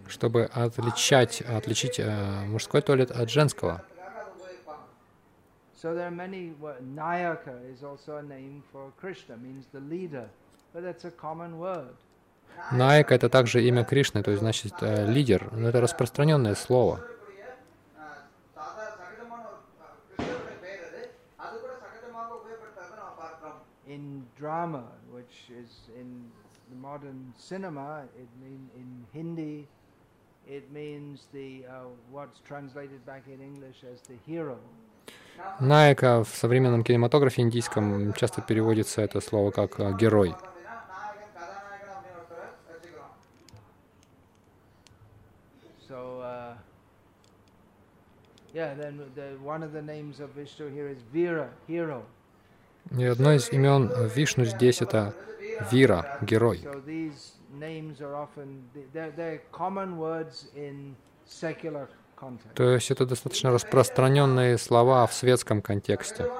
[0.07, 3.83] чтобы отличать, отличить э, мужской туалет от женского.
[5.75, 5.93] So
[13.11, 17.01] это также имя Кришны, то есть значит э, лидер, но это распространенное слово.
[23.87, 24.83] In drama,
[25.13, 26.31] which is in
[26.81, 28.03] modern cinema.
[28.17, 29.67] It mean in Hindi,
[30.47, 34.57] it means the uh, what's translated back in English as the hero.
[35.59, 40.33] Найка в современном кинематографе индийском часто переводится это слово как герой.
[45.87, 46.55] So, uh,
[48.53, 52.03] yeah, then the, one of the names of Vishnu here is Vira, hero.
[52.91, 55.13] И одно из имен Вишну здесь это
[55.71, 56.67] Вира, герой.
[62.55, 66.31] То есть это достаточно распространенные слова в светском контексте.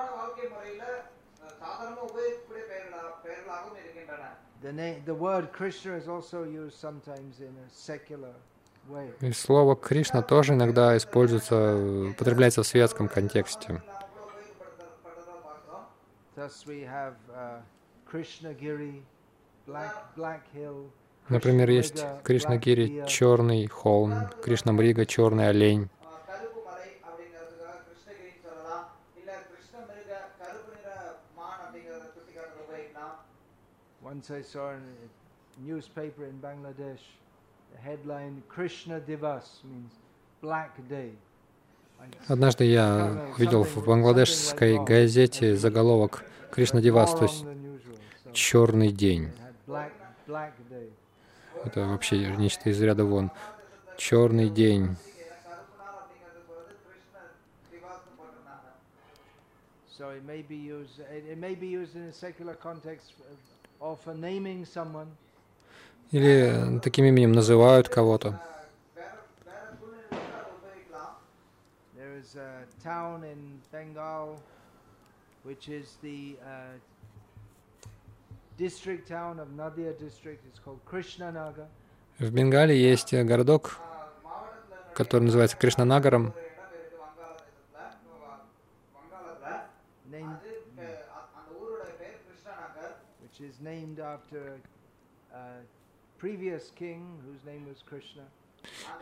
[9.21, 13.81] И слово Кришна тоже иногда используется, употребляется в светском контексте.
[21.29, 25.89] Например, есть Кришнагири— черный холм, Кришнамрига— черный олень.
[42.27, 46.23] Однажды я увидел в бангладешской газете заголовок
[46.55, 47.45] Кришна Дивас, то есть
[48.31, 49.29] черный день.
[51.65, 53.29] Это вообще нечто из ряда вон.
[53.97, 54.95] Черный день.
[66.11, 68.41] Или таким именем называют кого-то.
[71.97, 74.39] There is a town in Bengal
[75.45, 76.73] which is the uh,
[78.57, 80.43] district town of Nadia district.
[80.49, 81.67] It's called Krishnanagar.
[82.17, 83.77] В Бенгалии есть э, городок,
[84.93, 86.33] который называется Кришнанагаром.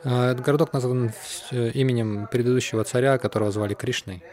[0.04, 1.12] Uh, э, этот городок назван
[1.52, 4.24] э, именем предыдущего царя, которого звали Кришной.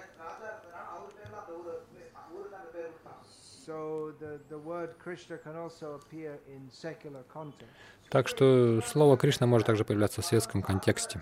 [8.11, 11.21] Так что слово Кришна может также появляться в светском контексте.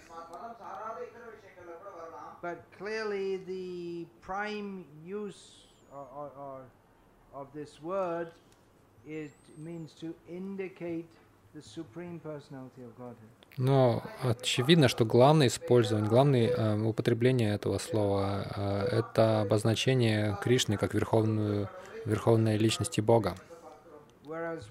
[9.09, 11.09] It means to indicate
[11.55, 13.38] the Supreme Personality of Godhead.
[13.59, 20.95] Но очевидно, что главное использование, главное э, употребление этого слова э,— это обозначение Кришны как
[20.95, 21.69] верховную,
[22.05, 23.35] верховной личности Бога.
[24.25, 24.71] Whereas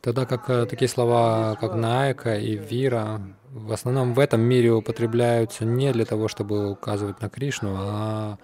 [0.00, 3.20] Тогда как э, такие слова, как Наека и Вира,
[3.50, 8.38] в основном в этом мире употребляются не для того, чтобы указывать на Кришну, а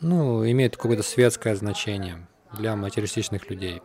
[0.00, 3.82] ну, имеют какое-то светское значение для материалистичных людей.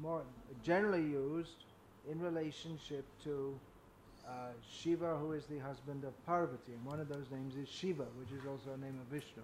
[0.00, 0.22] more
[0.62, 1.67] generally used
[2.10, 3.54] in relationship to
[4.28, 6.72] uh, Shiva, who is the husband of Parvati.
[6.76, 9.42] And one of those names is Shiva, which is also a name of Vishnu.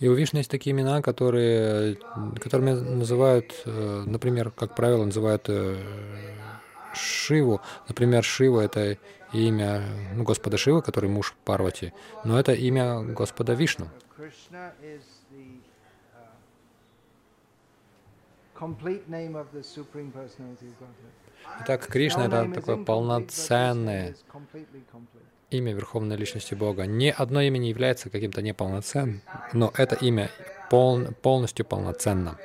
[0.00, 1.96] И у Вишны есть такие имена, которые,
[2.40, 5.76] которыми называют, э, например, как правило, называют э,
[6.94, 7.60] Шиву.
[7.88, 8.98] Например, Шива— это
[9.32, 9.82] имя
[10.14, 11.92] ну, Господа Шивы, который муж Парвати,
[12.24, 13.88] но это имя Господа Вишну.
[14.20, 14.72] Uh,
[18.54, 21.27] complete name of the Supreme Personality of Godhead.
[21.60, 24.14] Итак, Кришна— это такое полноценное
[25.50, 26.86] имя Верховной Личности Бога.
[26.86, 29.22] Ни одно имя не является каким-то неполноценным,
[29.52, 30.30] но это имя
[30.70, 32.38] пол, полностью полноценно.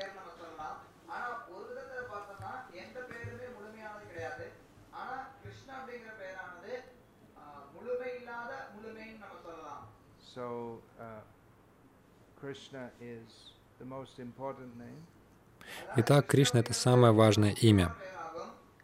[15.95, 17.95] Итак, Кришна— это самое важное имя.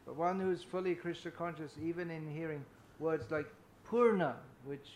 [0.09, 2.65] But one who is fully Krishna conscious, even in hearing
[2.99, 3.45] words like
[3.87, 4.89] Purna, which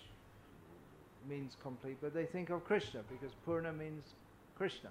[1.30, 4.04] means complete, but they think of Krishna because Purna means
[4.58, 4.90] Krishna.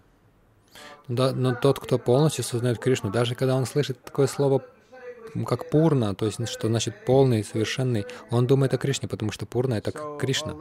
[1.08, 4.64] Но, но тот, кто полностью сознает Кришну, даже когда он слышит такое слово
[5.44, 9.76] как Пурна, то есть что значит полный, совершенный, он думает о Кришне, потому что Пурна—
[9.78, 10.54] это Кришна.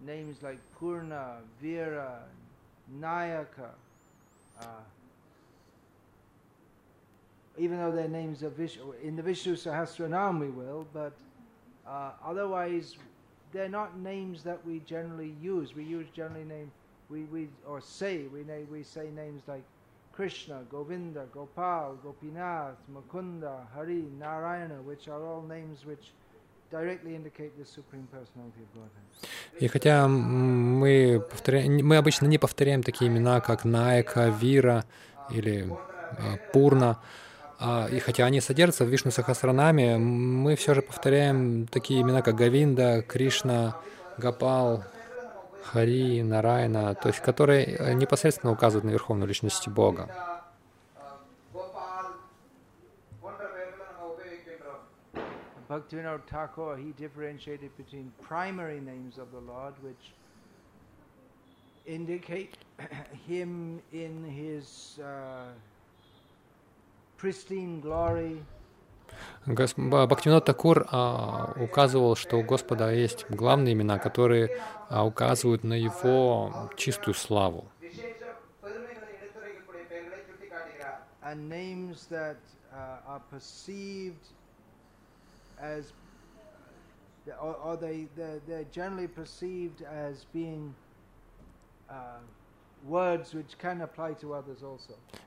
[0.00, 2.26] Names like Purna, Vira,
[2.90, 3.70] Nayaka,
[4.60, 4.82] uh,
[7.57, 11.13] even though they're names of Vishnu, in the Vishnu Sahasranam we will, but
[11.87, 12.97] uh, otherwise
[13.51, 15.75] they're not names that we generally use.
[15.75, 16.71] We use generally name,
[17.09, 19.63] we, we or say, we, name, we say names like
[20.13, 26.11] Krishna, Govinda, Gopal, Gopinath, Mukunda, Hari, Narayana, which are all names which
[26.71, 29.05] directly indicate the Supreme Personality of Godhead.
[29.59, 34.85] И хотя м, мы, повторяем, мы обычно не повторяем такие имена, как Найка, Вира
[35.31, 35.67] или
[36.17, 36.99] э, Пурна, а,
[37.66, 42.34] А, и хотя они содержатся в Вишну Сахасранаме, мы все же повторяем такие имена, как
[42.34, 43.80] Гавинда, Кришна,
[44.18, 44.84] Гапал,
[45.62, 50.10] Хари, Нарайна, то есть которые э, непосредственно указывают на Верховную Личность Бога.
[61.86, 62.54] Indicate
[63.28, 65.52] him in his uh,
[69.46, 69.78] Госп...
[70.44, 77.14] Такур а, указывал, что у Господа есть главные имена, которые а, указывают на Его чистую
[77.14, 77.66] славу.
[87.26, 90.74] Uh, or they, they're, they're generally perceived as being
[91.88, 92.18] uh,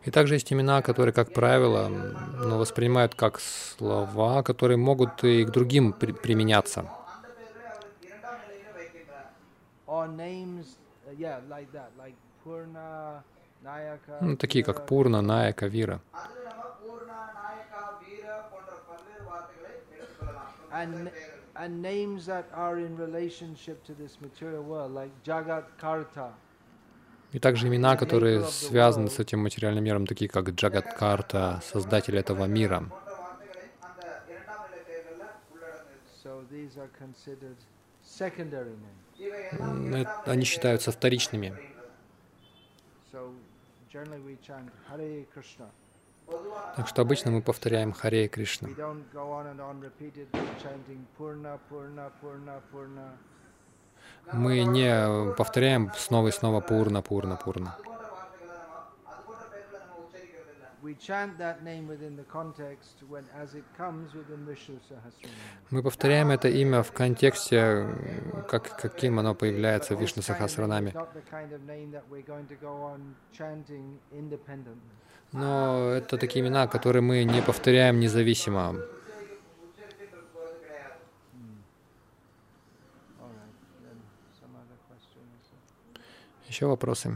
[0.06, 5.50] и также есть имена, которые, как правило, ну, воспринимают как слова, которые могут и к
[5.50, 6.86] другим при применяться.
[9.88, 10.08] Uh,
[14.22, 16.00] ну, такие как Пурна, Наяка, Вира.
[20.72, 26.34] And names that are in relationship to this material world, like Jagat Karta.
[27.34, 32.86] И также имена, которые связаны с этим материальным миром, такие как Джагаткарта, создатель этого мира.
[39.20, 41.54] Э, они считаются вторичными.
[46.76, 48.70] Так что обычно мы повторяем Харе Кришна
[54.34, 57.78] мы не повторяем снова и снова Пурна, Пурна, Пурна.
[65.70, 67.88] Мы повторяем это имя в контексте,
[68.50, 70.94] как, каким оно появляется в Вишну Сахасранаме.
[75.34, 78.76] Но это такие имена, которые мы не повторяем независимо.
[86.48, 87.14] Еще вопросы?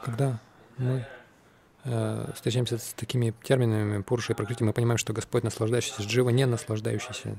[0.00, 0.38] Когда
[0.80, 1.06] мы
[1.84, 6.46] э, встречаемся с такими терминами Пуруша и Пракрити, мы понимаем, что Господь наслаждающийся, Джива не
[6.46, 7.38] наслаждающийся.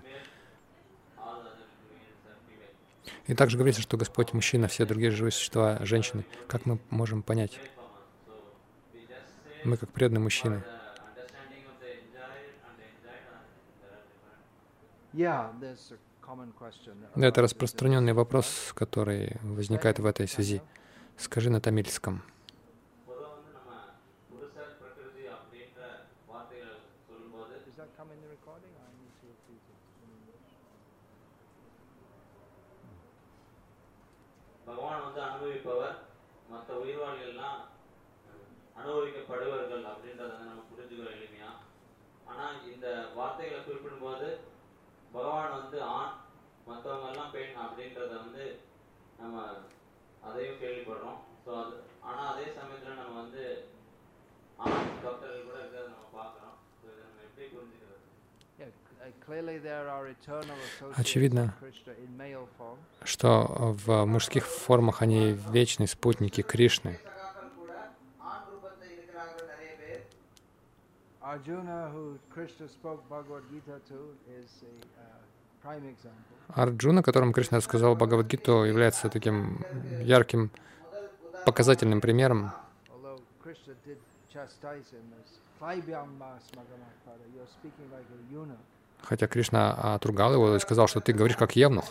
[3.28, 6.26] И также говорится, что Господь мужчина, все другие живые существа женщины.
[6.48, 7.60] Как мы можем понять?
[9.64, 10.64] Мы как преданные мужчины.
[17.16, 20.62] Это распространенный вопрос, который возникает в этой связи.
[21.18, 22.24] Скажи на тамильском.
[34.72, 35.96] பகவான் வந்து அனுபவிப்பவர்
[36.52, 37.60] மற்ற உயிர்வாளிகள்லாம்
[38.80, 41.50] அனுபவிக்கப்படுவார்கள் அப்படின்றத வந்து நம்ம புரிஞ்சுக்கிறோம் எளிமையா.
[42.32, 44.28] ஆனா இந்த வார்த்தைகளை குறிப்பிடும்போது
[45.16, 46.14] பகவான் வந்து ஆண்
[46.68, 48.46] மற்றவங்க எல்லாம் பெண் அப்படின்றத வந்து
[49.20, 49.44] நம்ம
[50.28, 51.20] அதையும் கேள்விப்படுறோம்.
[51.46, 51.78] ஸோ அது
[52.10, 53.44] ஆனா அதே சமயத்துல நம்ம வந்து
[54.66, 56.58] ஆண் பக்தர்கள் கூட இருக்கிறத நம்ம பார்க்குறோம்.
[56.80, 57.81] ஸோ இதை நம்ம எப்படி புரிஞ்சு
[60.95, 61.56] Очевидно,
[63.04, 66.99] что в мужских формах они вечные спутники Кришны.
[76.54, 79.64] Арджуна, которому Кришна сказал Бхагавадгиту, является таким
[80.02, 80.52] ярким
[81.45, 82.52] показательным примером.
[83.43, 83.97] Krishna did
[89.04, 91.86] Хотя Кришна а, отругал его и сказал, что ты говоришь как евнух.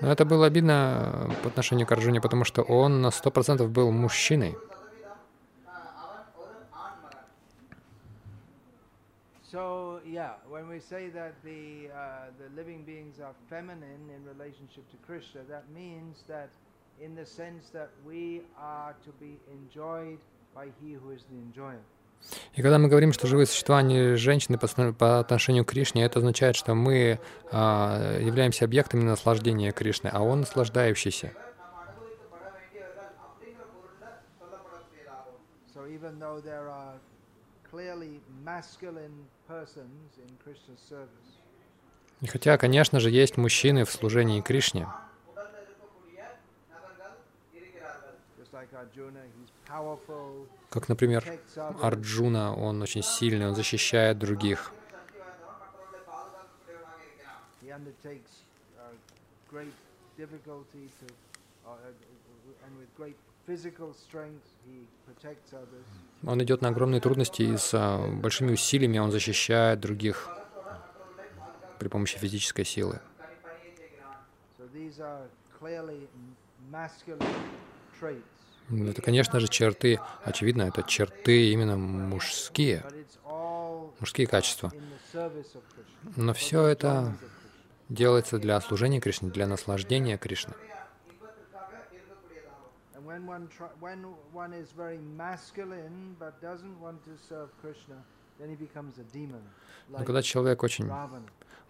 [0.00, 3.90] Но это было обидно э, по отношению к Арджуне, потому что он на 100% был
[3.90, 4.56] мужчиной.
[9.50, 14.88] So, yeah, when we say that the, uh, the living beings are feminine in relationship
[14.92, 16.50] to Krishna, that means that
[17.00, 20.18] in the sense that we are to be enjoyed
[20.54, 21.82] by he who is the enjoyer.
[22.54, 26.20] И когда мы говорим, что живые существа, они женщины по, по отношению к Кришне, это
[26.20, 27.18] означает, что мы
[27.50, 31.32] а, являемся объектами наслаждения Кришны, а он наслаждающийся.
[35.74, 37.00] So even though there are
[37.70, 39.26] clearly masculine
[42.20, 44.86] и хотя, конечно же, есть мужчины в служении Кришне,
[50.70, 51.24] как, например,
[51.80, 54.72] Арджуна, он очень сильный, он защищает других.
[66.26, 70.28] Он идет на огромные трудности и с а, большими усилиями он защищает других
[71.78, 73.00] при помощи физической силы.
[78.68, 82.84] Ну, это, конечно же, черты, очевидно, это черты именно мужские,
[83.98, 84.72] мужские качества.
[86.16, 87.16] Но все это
[87.88, 90.54] делается для служения Кришне, для наслаждения Кришны.
[93.10, 97.96] When one, try, when one is very masculine but doesn't want to serve Krishna,
[99.88, 100.88] но когда человек очень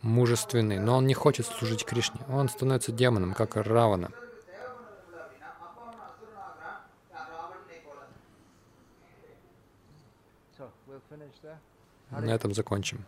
[0.02, 4.10] мужественный, но он не хочет служить Кришне, он становится демоном, как Равана.
[12.10, 13.04] На этом закончим.